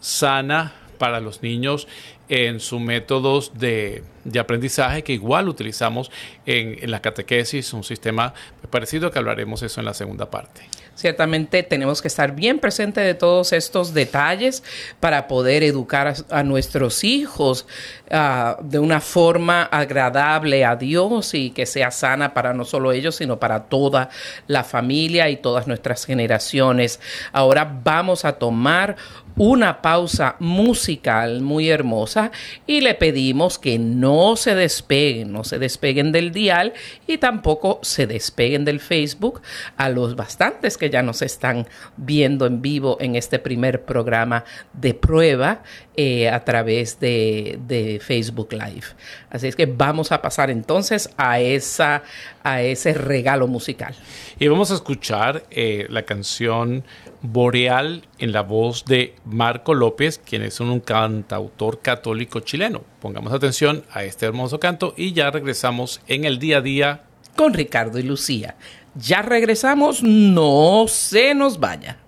[0.00, 1.88] sana para los niños
[2.28, 4.02] en sus métodos de,
[4.38, 6.10] aprendizaje que igual utilizamos
[6.44, 8.34] en, en, la catequesis, un sistema
[8.70, 10.62] parecido que hablaremos eso en la segunda parte.
[10.96, 14.62] Ciertamente tenemos que estar bien presentes de todos estos detalles
[14.98, 17.66] para poder educar a, nuestros hijos
[18.10, 23.16] uh, de una forma agradable a Dios y que sea sana para no solo ellos,
[23.16, 24.08] sino para toda
[24.46, 26.98] la familia y todas nuestras generaciones.
[27.30, 28.96] Ahora vamos a tomar
[29.36, 32.32] una pausa musical muy hermosa
[32.66, 36.72] y le pedimos que no se despeguen, no se despeguen del dial
[37.06, 39.42] y tampoco se despeguen del Facebook
[39.76, 44.94] a los bastantes que ya nos están viendo en vivo en este primer programa de
[44.94, 45.62] prueba
[45.98, 48.86] eh, a través de, de, Facebook Live.
[49.30, 52.02] Así es que vamos a pasar entonces a, esa,
[52.42, 53.94] a ese regalo musical.
[54.38, 56.84] Y vamos a escuchar eh, la canción
[57.22, 62.82] Boreal en la voz de Marco López, quien es un cantautor católico chileno.
[63.00, 67.02] Pongamos atención a este hermoso canto y ya regresamos en el día a día
[67.36, 68.56] con Ricardo y Lucía.
[68.94, 71.98] Ya regresamos, no se nos vaya.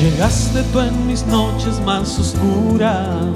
[0.00, 3.34] Llegaste tú en mis noches más oscuras,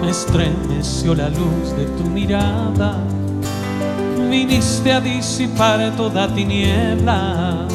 [0.00, 2.98] me estremeció la luz de tu mirada,
[4.30, 7.66] viniste a disipar toda tiniebla,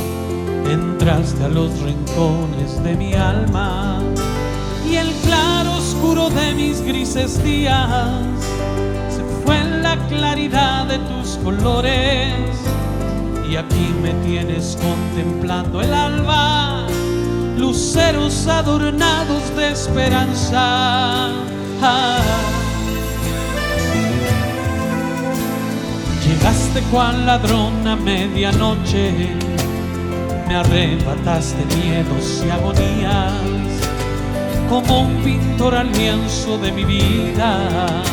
[0.72, 4.00] entraste a los rincones de mi alma.
[4.89, 8.22] Y el claro oscuro de mis grises días
[9.10, 12.56] se fue en la claridad de tus colores.
[13.52, 16.77] Y aquí me tienes contemplando el alba
[17.58, 21.30] luceros adornados de esperanza.
[26.26, 29.30] Llegaste cual ladrón a medianoche,
[30.48, 33.32] me arrebataste miedos y agonías,
[34.70, 38.04] como un pintor al lienzo de mi vida,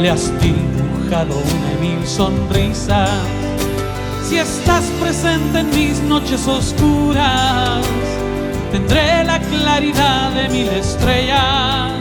[0.00, 3.10] le has dibujado una mil sonrisas.
[4.28, 7.84] Si estás presente en mis noches oscuras,
[8.70, 11.92] tendré la claridad de mil estrellas.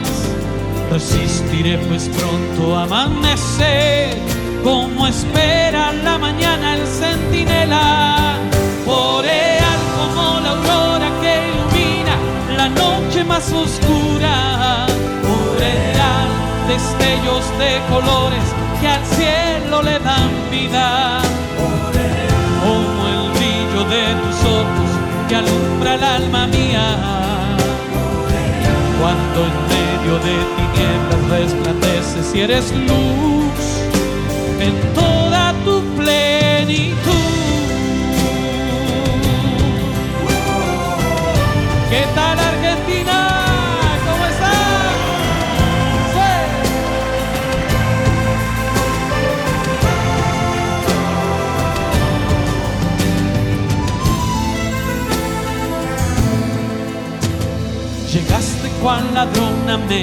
[0.92, 4.18] Resistiré pues pronto amanecer,
[4.64, 8.38] como espera la mañana el centinela.
[8.86, 12.16] Boreal como la aurora que ilumina
[12.56, 14.88] la noche más oscura.
[15.28, 16.30] Boreal,
[16.68, 18.46] destellos de colores
[18.80, 21.20] que al cielo le dan vida.
[22.64, 24.87] Como el brillo de tus ojos
[25.28, 26.98] que alumbra el alma mía.
[29.00, 33.68] Cuando en medio de tinieblas resplandeces y eres luz
[34.60, 34.74] en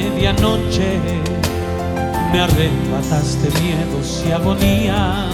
[0.03, 0.99] medianoche,
[2.33, 5.29] me arrebataste miedos y agonía,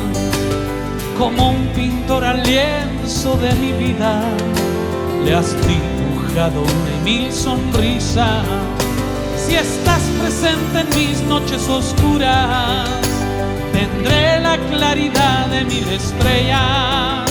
[1.18, 4.22] como un pintor al lienzo de mi vida,
[5.24, 8.42] le has dibujado una mil sonrisa.
[9.36, 12.88] Si estás presente en mis noches oscuras,
[13.72, 17.30] tendré la claridad de mil estrellas.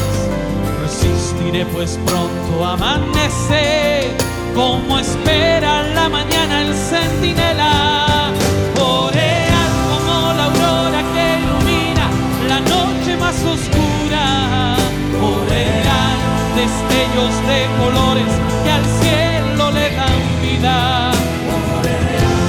[0.82, 8.34] Resistiré pues pronto amanecer como espera la mañana el centinela.
[8.76, 12.06] Boreal como la aurora que ilumina
[12.52, 14.26] la noche más oscura.
[15.22, 16.18] Boreal,
[16.60, 18.32] destellos de colores
[18.64, 21.12] que al cielo le dan vida.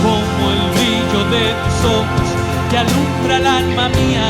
[0.05, 2.29] Como el brillo de tus ojos
[2.71, 4.29] que alumbra el alma mía.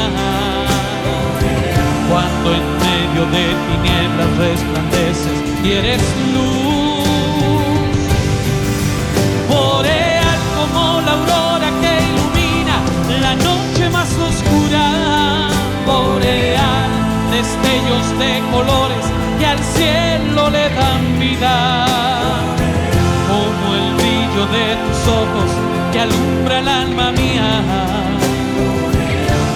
[2.11, 6.03] Cuando en medio de tinieblas resplandeces y eres
[6.35, 6.80] luz
[17.51, 19.05] destellos de colores
[19.39, 21.87] que al cielo le dan vida,
[23.29, 25.51] como el brillo de tus ojos
[25.93, 27.63] que alumbra el alma mía,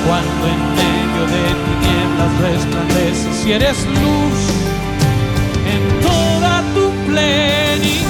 [0.06, 4.38] cuando en medio de tinieblas resplandeces y eres luz
[5.74, 8.03] en toda tu plenitud.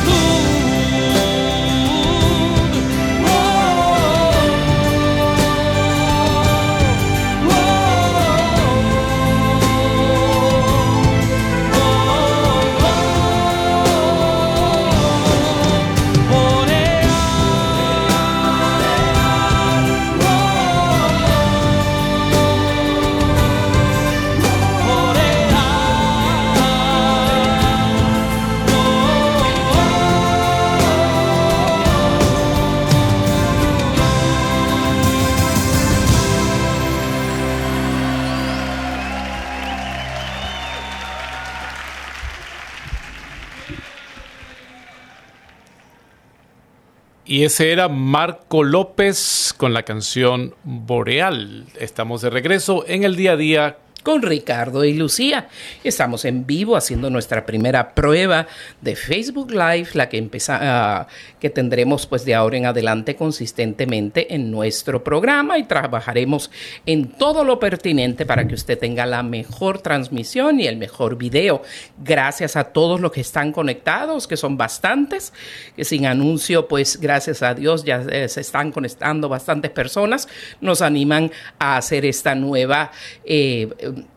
[47.45, 51.67] Ese era Marco López con la canción Boreal.
[51.79, 55.49] Estamos de regreso en el día a día con Ricardo y Lucía.
[55.83, 58.47] Estamos en vivo haciendo nuestra primera prueba
[58.81, 64.35] de Facebook Live, la que empezá, uh, que tendremos pues de ahora en adelante consistentemente
[64.35, 66.51] en nuestro programa y trabajaremos
[66.87, 71.63] en todo lo pertinente para que usted tenga la mejor transmisión y el mejor video.
[71.99, 75.33] Gracias a todos los que están conectados, que son bastantes,
[75.75, 80.29] que sin anuncio pues gracias a Dios ya eh, se están conectando bastantes personas,
[80.61, 82.91] nos animan a hacer esta nueva
[83.25, 83.71] eh,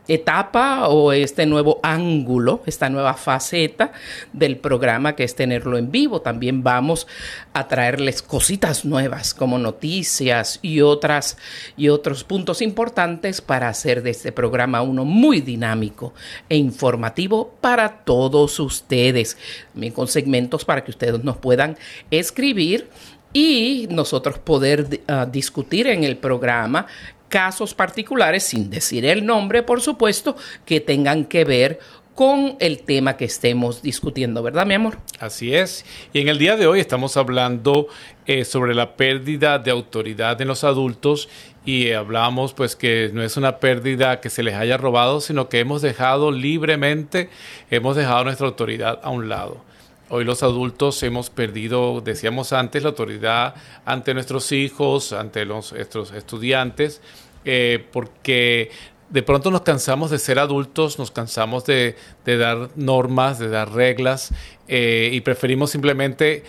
[0.07, 3.91] etapa o este nuevo ángulo, esta nueva faceta
[4.31, 6.21] del programa que es tenerlo en vivo.
[6.21, 7.07] También vamos
[7.53, 11.37] a traerles cositas nuevas como noticias y otras
[11.75, 16.13] y otros puntos importantes para hacer de este programa uno muy dinámico
[16.49, 19.37] e informativo para todos ustedes.
[19.73, 21.77] También con segmentos para que ustedes nos puedan
[22.11, 22.89] escribir
[23.33, 26.87] y nosotros poder uh, discutir en el programa
[27.29, 31.79] casos particulares, sin decir el nombre, por supuesto, que tengan que ver
[32.17, 34.97] con el tema que estemos discutiendo, ¿verdad, mi amor?
[35.19, 35.85] Así es.
[36.13, 37.89] Y en el día de hoy estamos hablando
[38.25, 41.29] eh, sobre la pérdida de autoridad en los adultos
[41.63, 45.59] y hablamos pues que no es una pérdida que se les haya robado, sino que
[45.59, 47.29] hemos dejado libremente,
[47.69, 49.66] hemos dejado nuestra autoridad a un lado.
[50.09, 56.13] Hoy los adultos hemos perdido, decíamos antes, la autoridad ante nuestros hijos, ante los, nuestros
[56.13, 57.01] estudiantes,
[57.43, 58.71] eh, porque
[59.09, 64.33] de pronto nos cansamos de ser adultos, nos cansamos de, dar normas, de dar reglas,
[64.69, 66.43] eh, y preferimos simplemente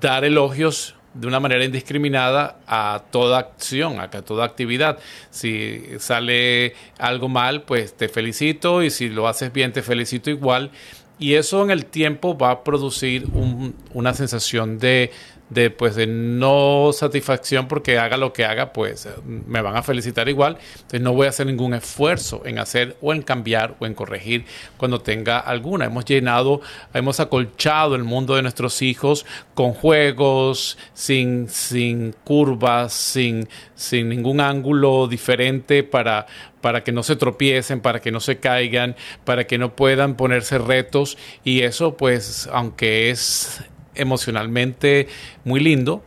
[0.00, 4.98] dar elogios de una manera indiscriminada a toda acción, a toda actividad.
[5.30, 10.70] Si sale algo mal, pues te felicito y si lo haces bien, te felicito igual.
[11.20, 13.28] Y eso en el tiempo va a producir
[13.92, 15.12] una sensación de,
[15.50, 20.28] de, pues, de no satisfacción porque haga lo que haga, pues me van a felicitar
[20.28, 20.58] igual.
[20.74, 24.44] Entonces no voy a hacer ningún esfuerzo en hacer o en cambiar o en corregir
[24.76, 25.86] cuando tenga alguna.
[25.86, 26.60] Hemos llenado,
[26.94, 34.40] hemos acolchado el mundo de nuestros hijos con juegos, sin, sin curvas, sin, sin ningún
[34.40, 36.26] ángulo diferente para,
[36.60, 40.58] para que no se tropiecen, para que no se caigan, para que no puedan ponerse
[40.58, 43.62] retos y eso pues aunque es
[44.00, 45.08] emocionalmente
[45.44, 46.02] muy lindo,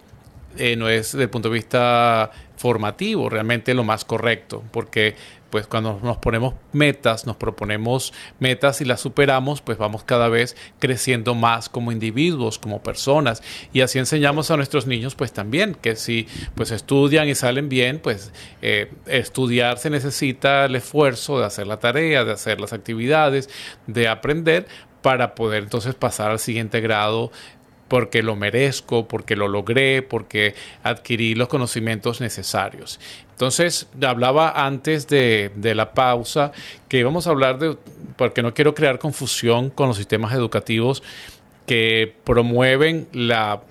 [0.58, 5.16] eh, no es desde el punto de vista formativo realmente lo más correcto, porque
[5.50, 10.56] pues cuando nos ponemos metas, nos proponemos metas y las superamos, pues vamos cada vez
[10.80, 13.44] creciendo más como individuos, como personas.
[13.72, 18.00] Y así enseñamos a nuestros niños, pues también, que si pues estudian y salen bien,
[18.00, 18.32] pues
[18.64, 23.48] eh, estudiar se necesita el esfuerzo de hacer la tarea, de hacer las actividades,
[23.86, 24.66] de aprender
[25.04, 27.32] para poder entonces pasar al siguiente grado
[27.88, 33.00] porque lo merezco, porque lo logré, porque adquirí los conocimientos necesarios.
[33.32, 36.52] Entonces, hablaba antes de, la pausa
[36.88, 37.78] que íbamos a hablar de,
[38.16, 41.04] porque no quiero crear confusión con los sistemas educativos
[41.66, 43.62] que promueven la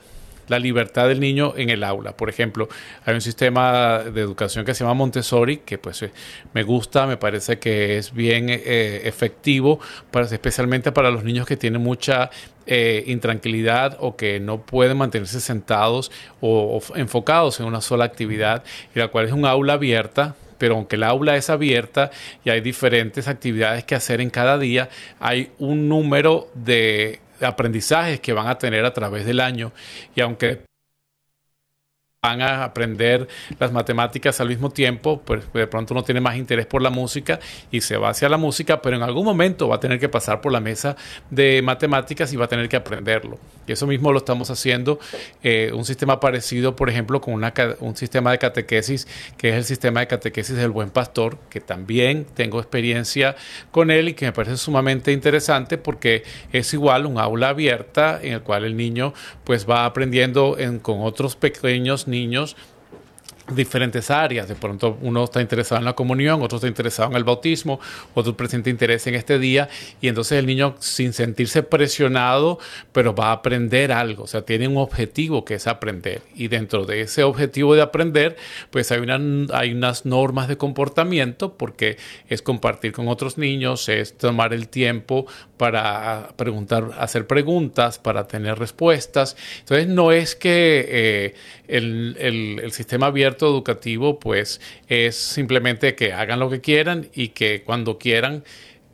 [0.49, 2.17] la libertad del niño en el aula.
[2.17, 2.69] Por ejemplo,
[3.05, 6.13] hay un sistema de educación que se llama Montessori, que pues eh,
[6.53, 9.81] me gusta, me parece que es bien eh, efectivo,
[10.11, 12.31] para, especialmente para los niños que tienen mucha
[12.67, 18.63] eh, intranquilidad o que no pueden mantenerse sentados o, enfocados en una sola actividad,
[18.95, 22.13] y la cual es un aula abierta, pero aunque el aula es abierta
[22.45, 28.33] y hay diferentes actividades que hacer en cada día, hay un número de aprendizajes que
[28.33, 29.73] van a tener a través del año.
[30.15, 30.65] Y aunque
[32.25, 33.27] van a aprender
[33.59, 37.41] las matemáticas al mismo tiempo, pues de pronto uno tiene más interés por la música
[37.73, 40.41] y se va hacia la música, pero en algún momento va a tener que pasar
[40.41, 40.95] por la mesa
[41.31, 43.41] de matemáticas y va a tener que aprenderlo.
[43.67, 45.01] Y eso mismo lo estamos haciendo,
[45.43, 49.65] eh, un sistema parecido, por ejemplo, con una, un sistema de catequesis, que es el
[49.65, 53.35] sistema de catequesis del buen pastor, que también tengo experiencia
[53.73, 58.35] con él y que me parece sumamente interesante porque es igual un aula abierta en
[58.35, 59.13] el cual el niño
[59.43, 62.57] pues va aprendiendo con otros pequeños niños
[63.55, 64.49] diferentes áreas.
[64.49, 67.81] De pronto uno está interesado en la comunión, otro está interesado en el bautismo,
[68.15, 69.69] otro presenta interés en este día
[70.01, 72.59] y entonces el niño sin sentirse presionado,
[72.93, 76.85] pero va a aprender algo, o sea, tiene un objetivo que es aprender y dentro
[76.85, 78.37] de ese objetivo de aprender,
[78.71, 79.19] pues hay, una,
[79.53, 81.97] hay unas normas de comportamiento porque
[82.29, 88.59] es compartir con otros niños, es tomar el tiempo para preguntar, hacer preguntas, para tener
[88.59, 89.37] respuestas.
[89.61, 91.35] Entonces no es que eh,
[91.77, 97.63] el, el sistema abierto educativo pues es simplemente que hagan lo que quieran y que
[97.63, 98.45] cuando quieran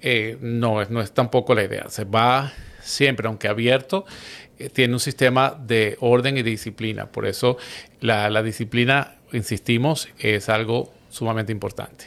[0.01, 1.87] eh, no, no es tampoco la idea.
[1.89, 4.05] Se va siempre, aunque abierto,
[4.59, 7.07] eh, tiene un sistema de orden y disciplina.
[7.07, 7.57] Por eso
[8.01, 12.07] la, la disciplina, insistimos, es algo sumamente importante.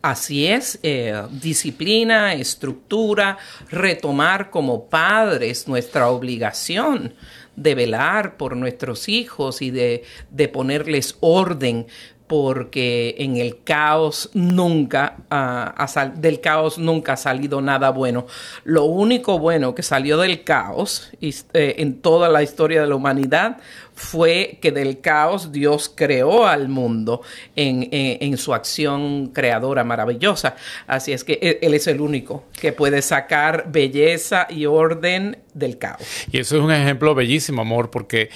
[0.00, 3.36] Así es, eh, disciplina, estructura,
[3.68, 7.14] retomar como padres nuestra obligación
[7.62, 10.04] de velar por nuestros hijos y de,
[10.52, 11.86] ponerles orden
[12.28, 18.26] porque en el caos nunca, uh, del caos nunca ha salido nada bueno.
[18.64, 23.56] Lo único bueno que salió del caos eh, en toda la historia de la humanidad
[23.94, 27.22] fue que del caos Dios creó al mundo
[27.56, 30.54] en, su acción creadora maravillosa.
[30.86, 35.78] Así es que él, él, es el único que puede sacar belleza y orden del
[35.78, 36.00] caos.
[36.30, 38.30] Y eso es un ejemplo bellísimo, amor, porque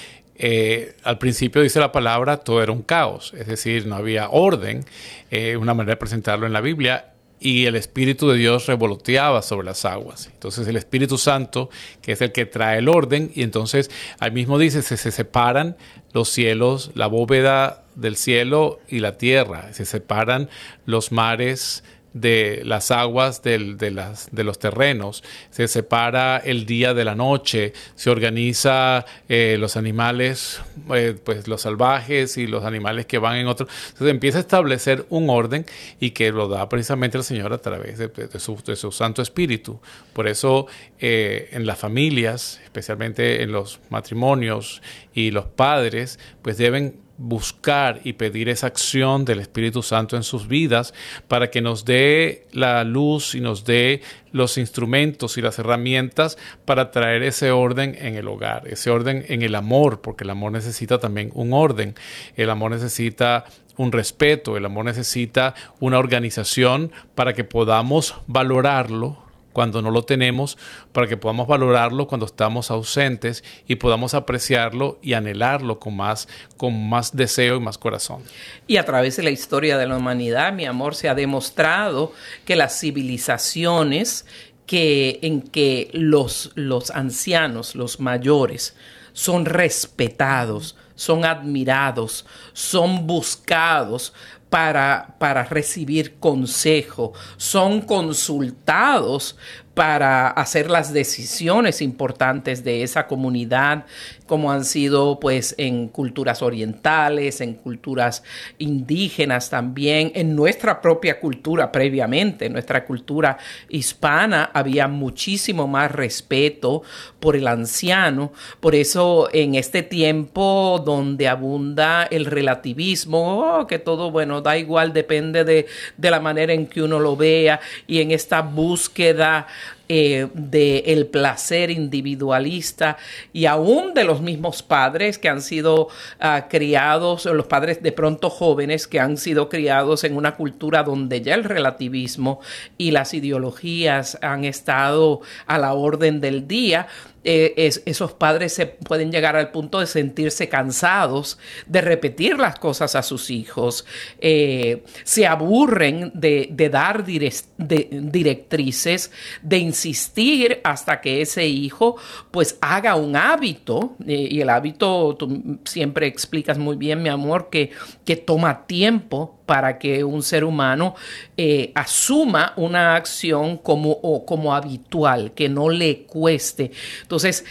[0.45, 4.83] eh, al principio dice la palabra, todo era un caos, es decir, no había orden,
[5.31, 9.63] eh, una manera de presentarlo en la Biblia, y el Espíritu de Dios revoloteaba sobre
[9.63, 10.29] las aguas.
[10.33, 11.69] Entonces el Espíritu Santo,
[12.01, 13.89] que es el que trae el orden, y entonces
[14.19, 15.77] ahí mismo dice, se, se separan
[16.11, 20.49] los cielos, la bóveda del cielo y la tierra, se separan
[20.85, 26.93] los mares de las aguas del, de, las, de, los terrenos, se separa el día
[26.93, 30.61] de la noche, se organiza eh, los animales,
[30.93, 33.67] eh, pues los salvajes y los animales que van en otro.
[33.87, 35.65] Entonces empieza a establecer un orden
[35.99, 39.79] y que lo da precisamente el Señor a través de, su, de su, Santo Espíritu.
[40.13, 40.67] Por eso
[40.99, 44.81] eh, en las familias, especialmente en los matrimonios
[45.13, 50.47] y los padres, pues deben buscar y pedir esa acción del Espíritu Santo en sus
[50.47, 50.93] vidas
[51.27, 54.01] para que nos dé la luz y nos dé
[54.31, 59.43] los instrumentos y las herramientas para traer ese orden en el hogar, ese orden en
[59.43, 61.95] el amor, porque el amor necesita también un orden,
[62.35, 63.45] el amor necesita
[63.77, 69.22] un respeto, el amor necesita una organización para que podamos valorarlo
[69.53, 70.57] cuando no lo tenemos,
[70.91, 76.27] para que podamos valorarlo cuando estamos ausentes y podamos apreciarlo y anhelarlo con más,
[76.57, 78.23] con más deseo y más corazón.
[78.67, 82.11] Y a través de la historia de la humanidad, mi amor, se ha demostrado
[82.45, 84.25] que las civilizaciones
[84.65, 88.75] que, en que los, los ancianos, los mayores,
[89.13, 94.13] son respetados, son admirados, son buscados
[94.53, 99.35] para, para recibir consejo, son consultados
[99.73, 103.85] para hacer las decisiones importantes de esa comunidad,
[104.27, 108.23] como han sido pues en culturas orientales, en culturas
[108.59, 116.83] indígenas también, en nuestra propia cultura previamente, en nuestra cultura hispana había muchísimo más respeto
[117.19, 124.11] por el anciano, por eso en este tiempo donde abunda el relativismo, oh, que todo
[124.11, 125.65] bueno, da igual, depende de,
[125.97, 129.47] de la manera en que uno lo vea y en esta búsqueda
[129.89, 132.97] eh, del placer individualista
[133.33, 135.87] y aún de los mismos padres que han sido
[136.21, 141.21] uh, criados, los padres de pronto jóvenes que han sido criados en una cultura donde
[141.21, 142.39] ya el relativismo
[142.77, 146.87] y las ideologías han estado a la orden del día
[147.23, 152.59] eh, es, esos padres se pueden llegar al punto de sentirse cansados de repetir las
[152.59, 153.85] cosas a sus hijos,
[154.19, 159.11] eh, se aburren de, de dar de directrices,
[159.41, 161.95] de insistir hasta que ese hijo
[162.31, 167.49] pues haga un hábito, eh, y el hábito, tú siempre explicas muy bien, mi amor,
[167.49, 167.71] que,
[168.05, 170.95] que toma tiempo para que un ser humano
[171.37, 176.71] eh, asuma una acción como, o, como habitual, que no le cueste.
[177.01, 177.45] Entonces,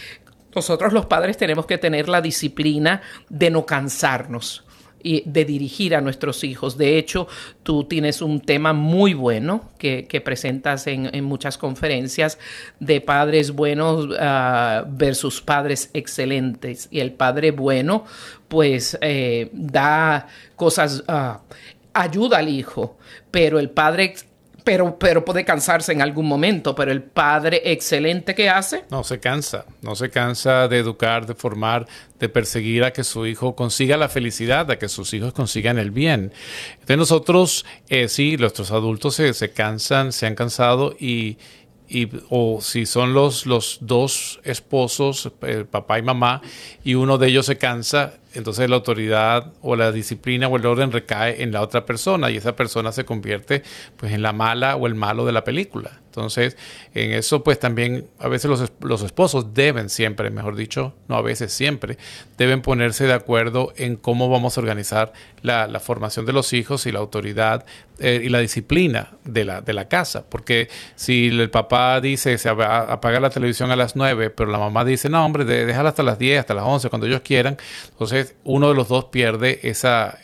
[0.55, 4.63] nosotros los padres tenemos que tener la disciplina de no cansarnos
[5.03, 6.77] y de dirigir a nuestros hijos.
[6.77, 7.27] De hecho,
[7.61, 12.39] tú tienes un tema muy bueno que, que presentas en, en, muchas conferencias
[12.79, 16.87] de padres buenos uh, versus padres excelentes.
[16.89, 18.05] Y el padre bueno,
[18.47, 21.03] pues, eh, da cosas...
[21.07, 21.37] Uh,
[21.93, 22.97] ayuda al hijo,
[23.31, 24.15] pero el padre
[24.63, 28.85] pero, pero puede cansarse en algún momento, pero el padre excelente que hace.
[28.89, 31.85] No se cansa, no se cansa de educar, de formar,
[32.19, 35.91] de perseguir a que su hijo consiga la felicidad, a que sus hijos consigan el
[35.91, 36.31] bien.
[36.73, 41.37] Entonces nosotros, eh, sí, nuestros adultos se, se cansan, se han cansado y,
[41.89, 46.41] y, o si son los, los dos esposos, eh, papá y mamá,
[46.83, 50.91] y uno de ellos se cansa, entonces la autoridad o la disciplina o el orden
[50.91, 53.63] recae en la otra persona y esa persona se convierte
[53.97, 55.99] pues en la mala o el malo de la película.
[56.05, 56.57] Entonces,
[56.93, 61.23] en eso pues también a veces los, los esposos deben siempre, mejor dicho, no a
[61.23, 61.97] veces siempre,
[62.37, 65.11] deben ponerse de acuerdo en cómo vamos a organizar
[65.41, 67.65] la, la formación de los hijos y la autoridad
[67.99, 70.25] eh, y la disciplina de la, de la casa.
[70.29, 74.85] Porque si el papá dice se apaga la televisión a las 9, pero la mamá
[74.85, 77.57] dice, no hombre, déjala hasta las 10, hasta las 11, cuando ellos quieran,
[77.91, 80.19] entonces uno de los dos pierde esa,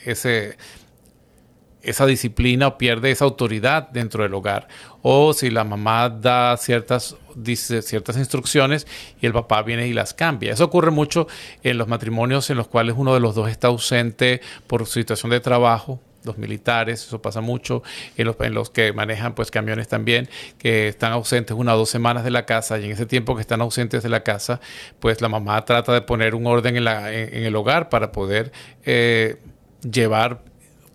[1.82, 4.68] esa disciplina o pierde esa autoridad dentro del hogar.
[5.02, 8.88] O si la mamá da ciertas, dice ciertas instrucciones
[9.22, 10.54] y el papá viene y las cambia.
[10.54, 11.28] Eso ocurre mucho
[11.64, 15.40] en los matrimonios en los cuales uno de los dos está ausente por situación de
[15.40, 16.00] trabajo
[16.30, 17.84] los militares, eso pasa mucho,
[18.16, 21.90] en los, en los que manejan pues camiones también, que están ausentes una o dos
[21.90, 24.62] semanas de la casa y en ese tiempo que están ausentes de la casa,
[25.00, 28.52] pues la mamá trata de poner un orden en, la, en, el hogar para poder
[28.86, 29.38] eh,
[29.82, 30.49] llevar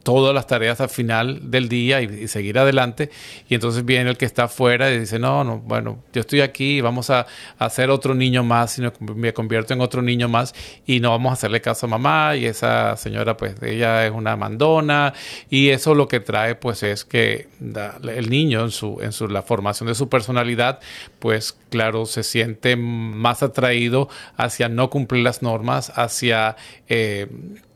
[0.05, 3.11] todas las tareas al final del día y, seguir adelante.
[3.49, 6.81] Y entonces viene el que está afuera y dice, no, no, bueno, yo estoy aquí,
[6.81, 7.27] vamos a,
[7.59, 10.55] hacer otro niño más, sino me convierto en otro niño más
[10.87, 14.37] y no vamos a hacerle caso a mamá y esa señora pues ella es una
[14.37, 15.15] mandona
[15.49, 19.43] y eso lo que trae pues es que el niño en su, en su, la
[19.43, 20.81] formación de su personalidad
[21.19, 26.57] pues claro se siente más atraído hacia no cumplir las normas, hacia...
[26.89, 27.29] Eh,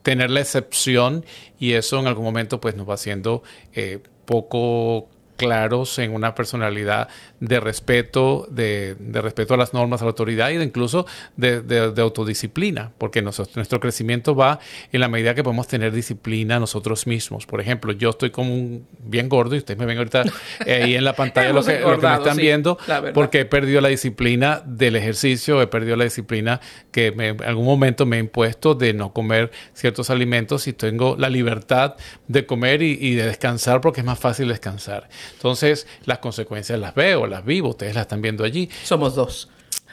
[0.02, 1.24] tener la excepción
[1.58, 3.42] y eso en algún momento pues nos va haciendo
[3.72, 7.08] eh, poco claros en una personalidad
[7.40, 13.22] de respeto, de, respeto a las normas, a la autoridad y incluso de, autodisciplina, porque
[13.22, 14.58] nuestro crecimiento va
[14.92, 17.46] en la medida que podemos tener disciplina nosotros mismos.
[17.46, 20.24] Por ejemplo, yo estoy como un bien gordo y ustedes me ven ahorita
[20.66, 22.76] eh, ahí en la pantalla lo, que, me están viendo,
[23.14, 26.60] porque he perdido la disciplina del ejercicio, he perdido la disciplina
[26.90, 31.30] que en algún momento me he impuesto de no comer ciertos alimentos y tengo la
[31.30, 31.94] libertad
[32.26, 35.08] de comer y, y de descansar porque es más fácil descansar.
[35.34, 38.68] Entonces, las consecuencias las veo, las vivo, ustedes las están viendo allí.
[38.84, 39.48] Somos dos.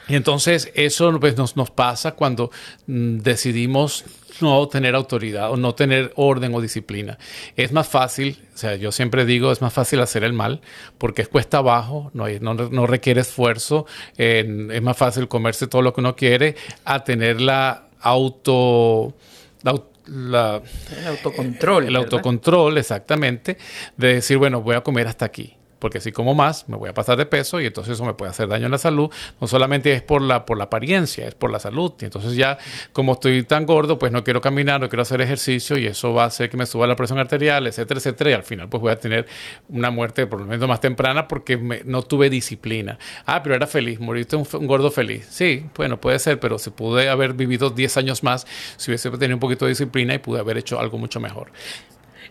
[0.08, 2.50] Y entonces eso pues, nos, nos pasa cuando
[2.86, 4.04] mm, decidimos
[4.40, 7.18] no tener autoridad o no tener orden o disciplina.
[7.56, 10.60] Es más fácil, o sea, yo siempre digo, es más fácil hacer el mal
[10.98, 16.00] porque es cuesta abajo, no, no, requiere esfuerzo, es más fácil comerse todo lo que
[16.00, 19.14] uno quiere a tener la auto...
[19.62, 19.74] La,
[20.06, 21.86] el autocontrol.
[21.86, 23.58] El autocontrol, exactamente,
[23.96, 26.94] de decir, bueno, voy a comer hasta aquí porque si como más me voy a
[26.94, 29.10] pasar de peso y entonces eso me puede hacer daño en la salud.
[29.40, 31.92] No solamente es por la, por la apariencia, es por la salud.
[32.00, 32.58] Y entonces ya
[32.92, 36.24] como estoy tan gordo, pues no quiero caminar, no quiero hacer ejercicio y eso va
[36.24, 38.30] a hacer que me suba la presión arterial, etcétera, etcétera.
[38.30, 39.26] Y al final pues voy a tener
[39.68, 42.98] una muerte por lo menos más temprana porque no tuve disciplina.
[43.26, 45.26] Ah, pero era feliz, moriste un, un, gordo feliz.
[45.30, 48.46] Sí, bueno, puede ser, pero se pude haber vivido 10 años más
[48.76, 51.50] si hubiese tenido un poquito de disciplina y pude haber hecho algo mucho mejor.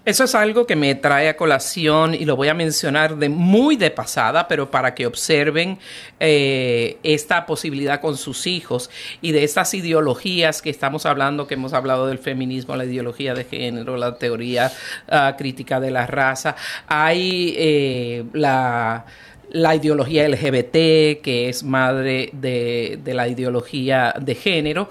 [0.05, 3.75] Eso es algo que me trae a colación y lo voy a mencionar de muy
[3.75, 5.79] de pasada, pero para que observen
[6.19, 8.91] eh, esta posibilidad con sus hijos
[9.23, 13.45] y de estas ideologías que estamos hablando, que hemos hablado del feminismo, la ideología de
[13.45, 14.71] género, la teoría
[15.09, 16.55] ah, crítica de la raza.
[16.87, 19.05] Hay eh, la
[19.51, 24.89] la ideología LGBT, que es madre de, de, la ideología de género.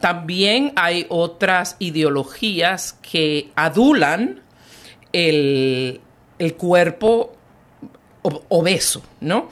[0.00, 4.40] También hay otras ideologías que adulan
[5.12, 6.00] el,
[6.56, 7.32] cuerpo
[8.22, 9.48] obeso, ¿no?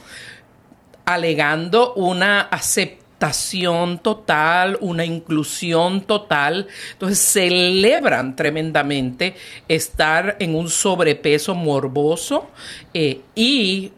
[1.05, 6.67] Alegando una aceptación total, una inclusión total.
[6.93, 9.35] Entonces celebran tremendamente
[9.67, 12.49] estar en un sobrepeso morboso
[12.93, 13.91] eh, y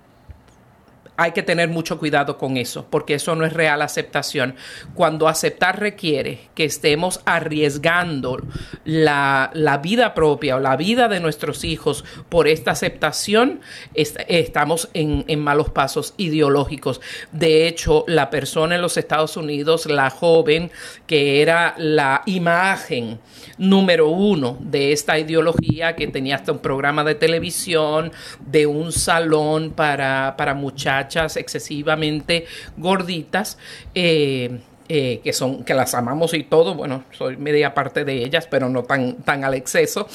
[1.19, 4.55] hay que tener mucho cuidado con eso, porque eso no es real aceptación.
[4.93, 8.41] Cuando aceptar requiere que estemos arriesgando
[8.85, 9.51] la,
[9.83, 13.59] vida propia o la vida de nuestros hijos por esta aceptación,
[13.93, 17.01] estamos en, en malos pasos ideológicos.
[17.33, 20.71] De hecho, la persona en los Estados Unidos, la joven
[21.05, 23.19] que era la imagen
[23.57, 29.71] número uno de esta ideología, que tenía hasta un programa de televisión, de un salón
[29.71, 32.45] para, para muchachos, excesivamente
[32.77, 33.57] gorditas.
[33.93, 34.59] Eh,
[34.91, 38.69] eh, que son que las amamos y todo, bueno, soy media parte de ellas, pero
[38.69, 40.07] no tan, tan al exceso.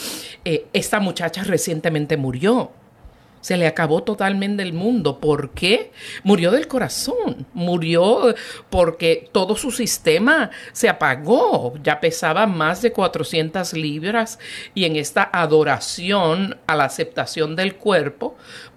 [0.45, 2.73] Eh, esta muchacha recientemente murió
[3.45, 5.21] se le acabó totalmente el mundo.
[5.21, 5.93] ¿Por qué?
[6.23, 8.35] Murió del corazón, murió
[8.71, 14.39] porque todo su sistema se apagó, ya pesaba más de 400 libras
[14.73, 18.35] y en esta adoración a la aceptación del cuerpo,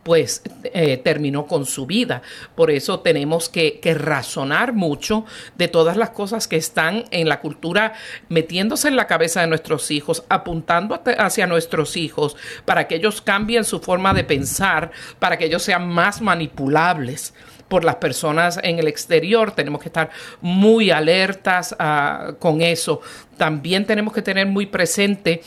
[0.07, 2.21] pues eh, terminó con su vida.
[2.55, 5.25] Por eso tenemos que, razonar mucho
[5.57, 7.91] de todas las cosas que están en la cultura
[8.29, 13.65] metiéndose en la cabeza de nuestros hijos, apuntando hacia nuestros hijos para que ellos cambien
[13.65, 17.33] su forma de pensar, para que ellos sean más manipulables
[17.67, 19.51] por las personas en el exterior.
[19.51, 23.01] Tenemos que estar muy alertas ah, con eso.
[23.35, 25.41] También tenemos que tener muy presente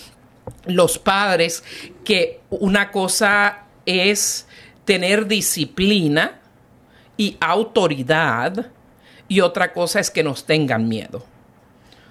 [0.67, 1.65] los padres
[2.05, 4.47] que una cosa es
[4.85, 6.41] tener disciplina
[7.17, 8.71] y autoridad
[9.29, 11.19] y otra cosa es que nos tengan miedo.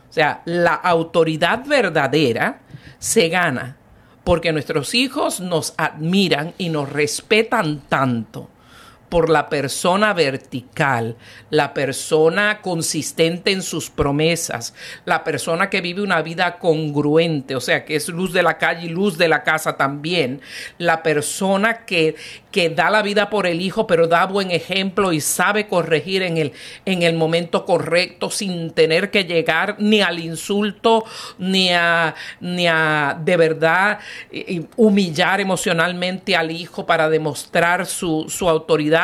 [0.09, 2.61] O sea, la autoridad verdadera
[2.97, 3.77] se gana
[4.23, 8.49] porque nuestros hijos nos admiran y nos respetan tanto
[9.09, 11.15] por la persona vertical,
[11.49, 17.85] la persona consistente en sus promesas, la persona que vive una vida congruente, o sea,
[17.85, 20.41] que es luz de la calle y luz de la casa también,
[20.77, 22.15] la persona que,
[22.51, 26.37] que da la vida por el hijo, pero da buen ejemplo y sabe corregir en
[26.37, 26.53] el,
[26.85, 31.03] en el momento correcto sin tener que llegar ni al insulto,
[31.39, 33.99] ni a, ni a de verdad
[34.75, 38.98] humillar emocionalmente al hijo para demostrar su, su autoridad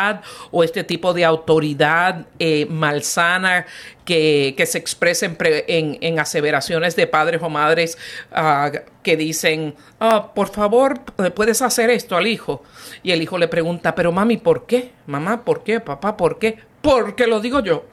[0.51, 3.65] o este tipo de autoridad eh, malsana
[4.05, 7.97] que, se expresa en, aseveraciones de padres o madres
[8.31, 8.71] ah,
[9.03, 10.99] que dicen, ah, por favor,
[11.33, 12.63] puedes hacer esto al hijo.
[13.03, 14.91] Y el hijo le pregunta, pero mami, ¿por qué?
[15.07, 15.79] Mamá, ¿por qué?
[15.79, 16.59] Papá, ¿por qué?
[16.81, 17.85] Porque lo digo yo.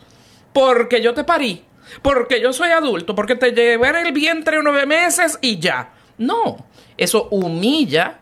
[0.53, 1.65] Porque yo te parí.
[2.03, 3.15] Porque yo soy adulto.
[3.15, 5.91] Porque te llevé en el vientre nueve meses y ya.
[6.19, 8.19] No, eso humilla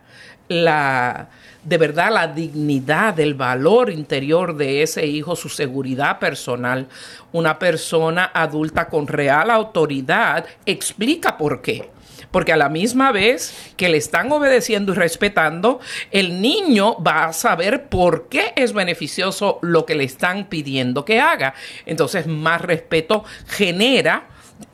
[0.49, 1.29] la,
[1.63, 6.89] de verdad la dignidad, el valor interior de ese hijo, su seguridad personal.
[7.33, 11.91] Una persona adulta con real autoridad explica por qué.
[12.31, 15.81] Porque a la misma vez que le están obedeciendo y respetando,
[16.13, 21.21] el niño va a saber por qué es beneficioso lo que le están pidiendo que
[21.21, 21.55] haga.
[21.87, 24.29] Entonces, más respeto genera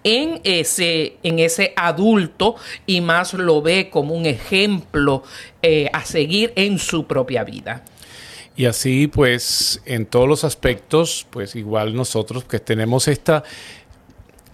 [0.04, 2.56] en ese, en ese adulto
[2.86, 5.22] y más lo ve como un ejemplo
[5.62, 7.84] eh, a seguir en su propia vida.
[8.56, 13.44] Y así, pues, en todos los aspectos, pues igual nosotros que tenemos esta,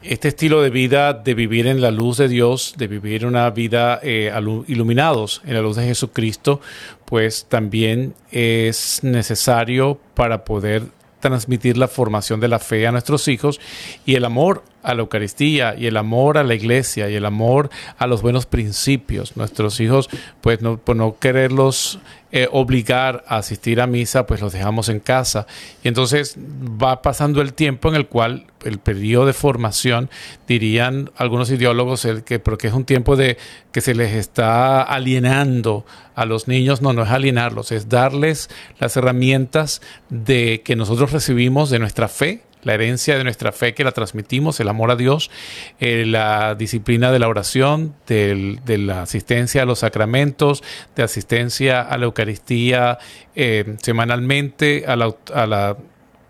[0.02, 4.00] este estilo de vida de vivir en la luz de Dios, de vivir una vida
[4.02, 4.32] eh,
[4.66, 6.60] iluminados en la luz de Jesucristo,
[7.04, 10.82] pues también es necesario para poder
[11.20, 13.60] transmitir la formación de la fe a nuestros hijos
[14.04, 17.70] y el amor a la Eucaristía y el amor a la iglesia y el amor
[17.98, 19.36] a los buenos principios.
[19.36, 20.08] Nuestros hijos,
[20.40, 21.98] pues no, por no quererlos
[22.34, 25.46] eh, obligar a asistir a misa, pues los dejamos en casa.
[25.84, 30.08] Y entonces va pasando el tiempo en el cual el periodo de formación,
[30.46, 33.36] dirían algunos ideólogos, el que, porque es un tiempo de
[33.70, 36.80] que se les está alienando a los niños.
[36.80, 42.42] No, no es alienarlos, es darles las herramientas de que nosotros recibimos de nuestra fe
[42.62, 45.30] la herencia de nuestra fe que la transmitimos, el amor a Dios,
[45.80, 50.62] eh, la disciplina de la oración, de la asistencia a los sacramentos,
[50.96, 52.98] de asistencia a la Eucaristía
[53.34, 55.76] eh, semanalmente, a la, a la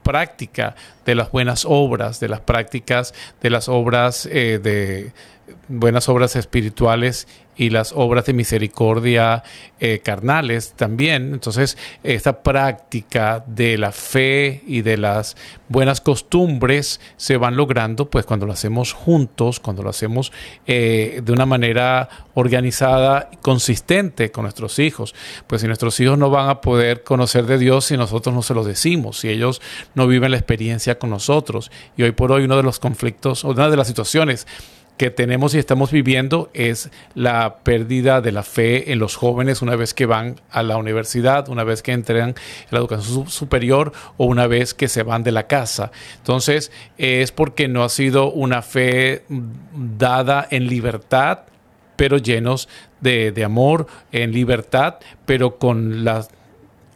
[0.03, 0.75] práctica
[1.07, 5.13] de las buenas obras, de las prácticas de las obras eh, de
[5.69, 7.27] buenas obras espirituales
[7.57, 9.43] y las obras de misericordia
[9.79, 11.33] eh, carnales también.
[11.35, 15.37] Entonces, esta práctica de la fe y de las
[15.69, 20.33] buenas costumbres se van logrando pues cuando lo hacemos juntos, cuando lo hacemos
[20.67, 25.15] eh, de una manera organizada y consistente con nuestros hijos.
[25.47, 28.55] Pues si nuestros hijos no van a poder conocer de Dios si nosotros no se
[28.55, 29.61] lo decimos, si ellos
[29.95, 31.71] no viven la experiencia con nosotros.
[31.97, 34.47] Y hoy por hoy uno de los conflictos, o una de las situaciones
[35.03, 39.75] que tenemos y estamos viviendo es la pérdida de la fe en los jóvenes una
[39.75, 42.35] vez que van a la universidad, una vez que entran en
[42.71, 45.91] la educación superior o una vez que se van de la casa.
[46.19, 51.47] Entonces es porque no ha sido una fe dada en libertad,
[51.97, 52.69] pero llenos
[53.01, 56.29] de, de amor, en libertad, pero con la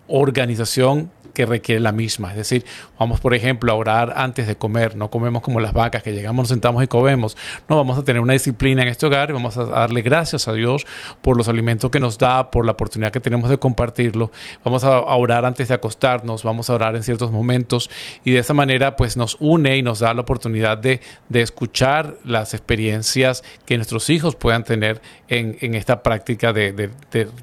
[0.07, 2.31] organización que requiere la misma.
[2.31, 2.65] Es decir,
[2.99, 4.97] vamos, por ejemplo, a orar antes de comer.
[4.97, 7.37] No comemos como las vacas, que llegamos, nos sentamos y comemos.
[7.69, 10.55] No, vamos a tener una disciplina en este hogar y vamos a darle gracias a
[10.55, 10.87] Dios
[11.21, 14.33] por los alimentos que nos da, por la oportunidad que tenemos de compartirlo.
[14.65, 17.91] Vamos a orar antes de acostarnos, vamos a orar en ciertos momentos
[18.25, 21.01] y de esa manera pues nos une y nos da la oportunidad de,
[21.35, 26.89] escuchar las experiencias que nuestros hijos puedan tener en, esta práctica de,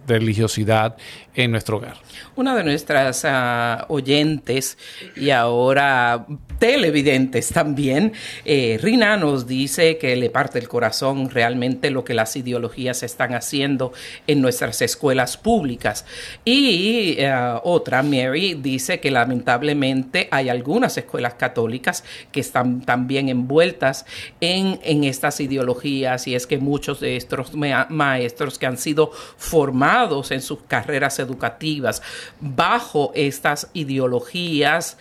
[0.07, 0.97] religiosidad
[1.35, 1.97] en nuestro hogar.
[2.35, 4.77] Una de nuestras ah, oyentes
[5.15, 6.25] y ahora
[6.64, 8.14] televidentes también,
[8.45, 13.34] eh, Rina nos dice que le parte el corazón realmente lo que las ideologías están
[13.34, 13.91] haciendo
[14.28, 16.05] en nuestras escuelas públicas.
[16.45, 24.05] Y eh, otra, Mary, dice que lamentablemente hay algunas escuelas católicas que están también envueltas
[24.39, 27.51] en, en estas ideologías y es que muchos de estos
[27.89, 32.01] maestros que han sido formados en sus carreras educativas
[32.39, 34.95] bajo estas ideologías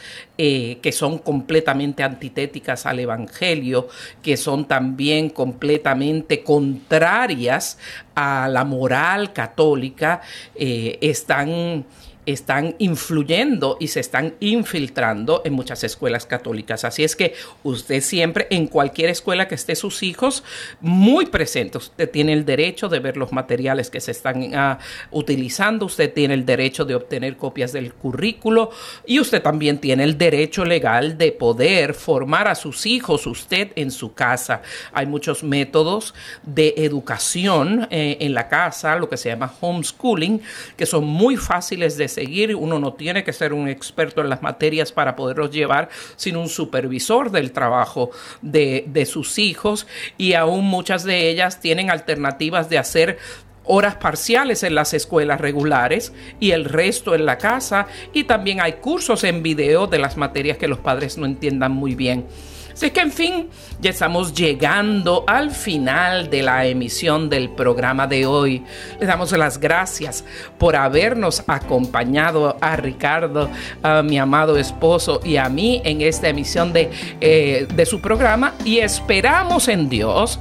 [0.45, 3.86] eh, que son completamente antitéticas al Evangelio,
[4.20, 7.78] que son también completamente contrarias
[8.16, 10.20] a la moral católica,
[10.57, 11.84] eh, están
[12.27, 16.85] están influyendo y se están infiltrando en muchas escuelas católicas.
[16.85, 20.45] Así es que usted siempre, en cualquier escuela que esté sus hijos,
[20.81, 24.79] muy presente, usted tiene el derecho de ver los materiales que se están ah,
[25.11, 28.70] utilizando, usted tiene el derecho de obtener copias del currículo
[29.07, 33.91] y usted también tiene el derecho legal de poder formar a sus hijos usted en
[33.91, 34.62] su casa.
[34.93, 40.41] Hay muchos métodos de educación eh, en la casa, lo que se llama homeschooling,
[40.77, 42.55] que son muy fáciles de seguir.
[42.55, 46.49] Uno no tiene que ser un experto en las materias para poderlos llevar, sino un
[46.49, 48.11] supervisor del trabajo
[48.41, 49.87] de, de sus hijos.
[50.17, 53.19] Y aún muchas de ellas tienen alternativas de hacer
[53.65, 58.75] horas parciales en las escuelas regulares y el resto en la casa y también hay
[58.75, 62.27] cursos en video de las materias que los padres no entiendan muy bien.
[62.73, 63.49] Así que, en fin,
[63.81, 68.64] ya estamos llegando al final de la emisión del programa de hoy.
[69.01, 70.25] Le damos las gracias
[70.59, 73.51] por habernos acompañado a Ricardo,
[73.83, 78.55] a mi amado esposo y a mí en esta emisión de, eh, de su programa
[78.64, 80.39] y esperamos en Dios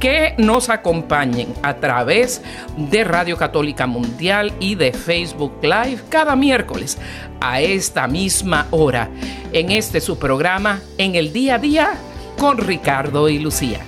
[0.00, 2.42] que nos acompañen a través
[2.76, 6.98] de Radio Católica Mundial y de Facebook Live cada miércoles
[7.40, 9.10] a esta misma hora
[9.52, 11.94] en este su programa en el día a día
[12.38, 13.80] con Ricardo y Lucía.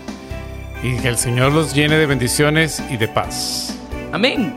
[0.82, 3.76] Y que el Señor los llene de bendiciones y de paz.
[4.12, 4.54] Amén.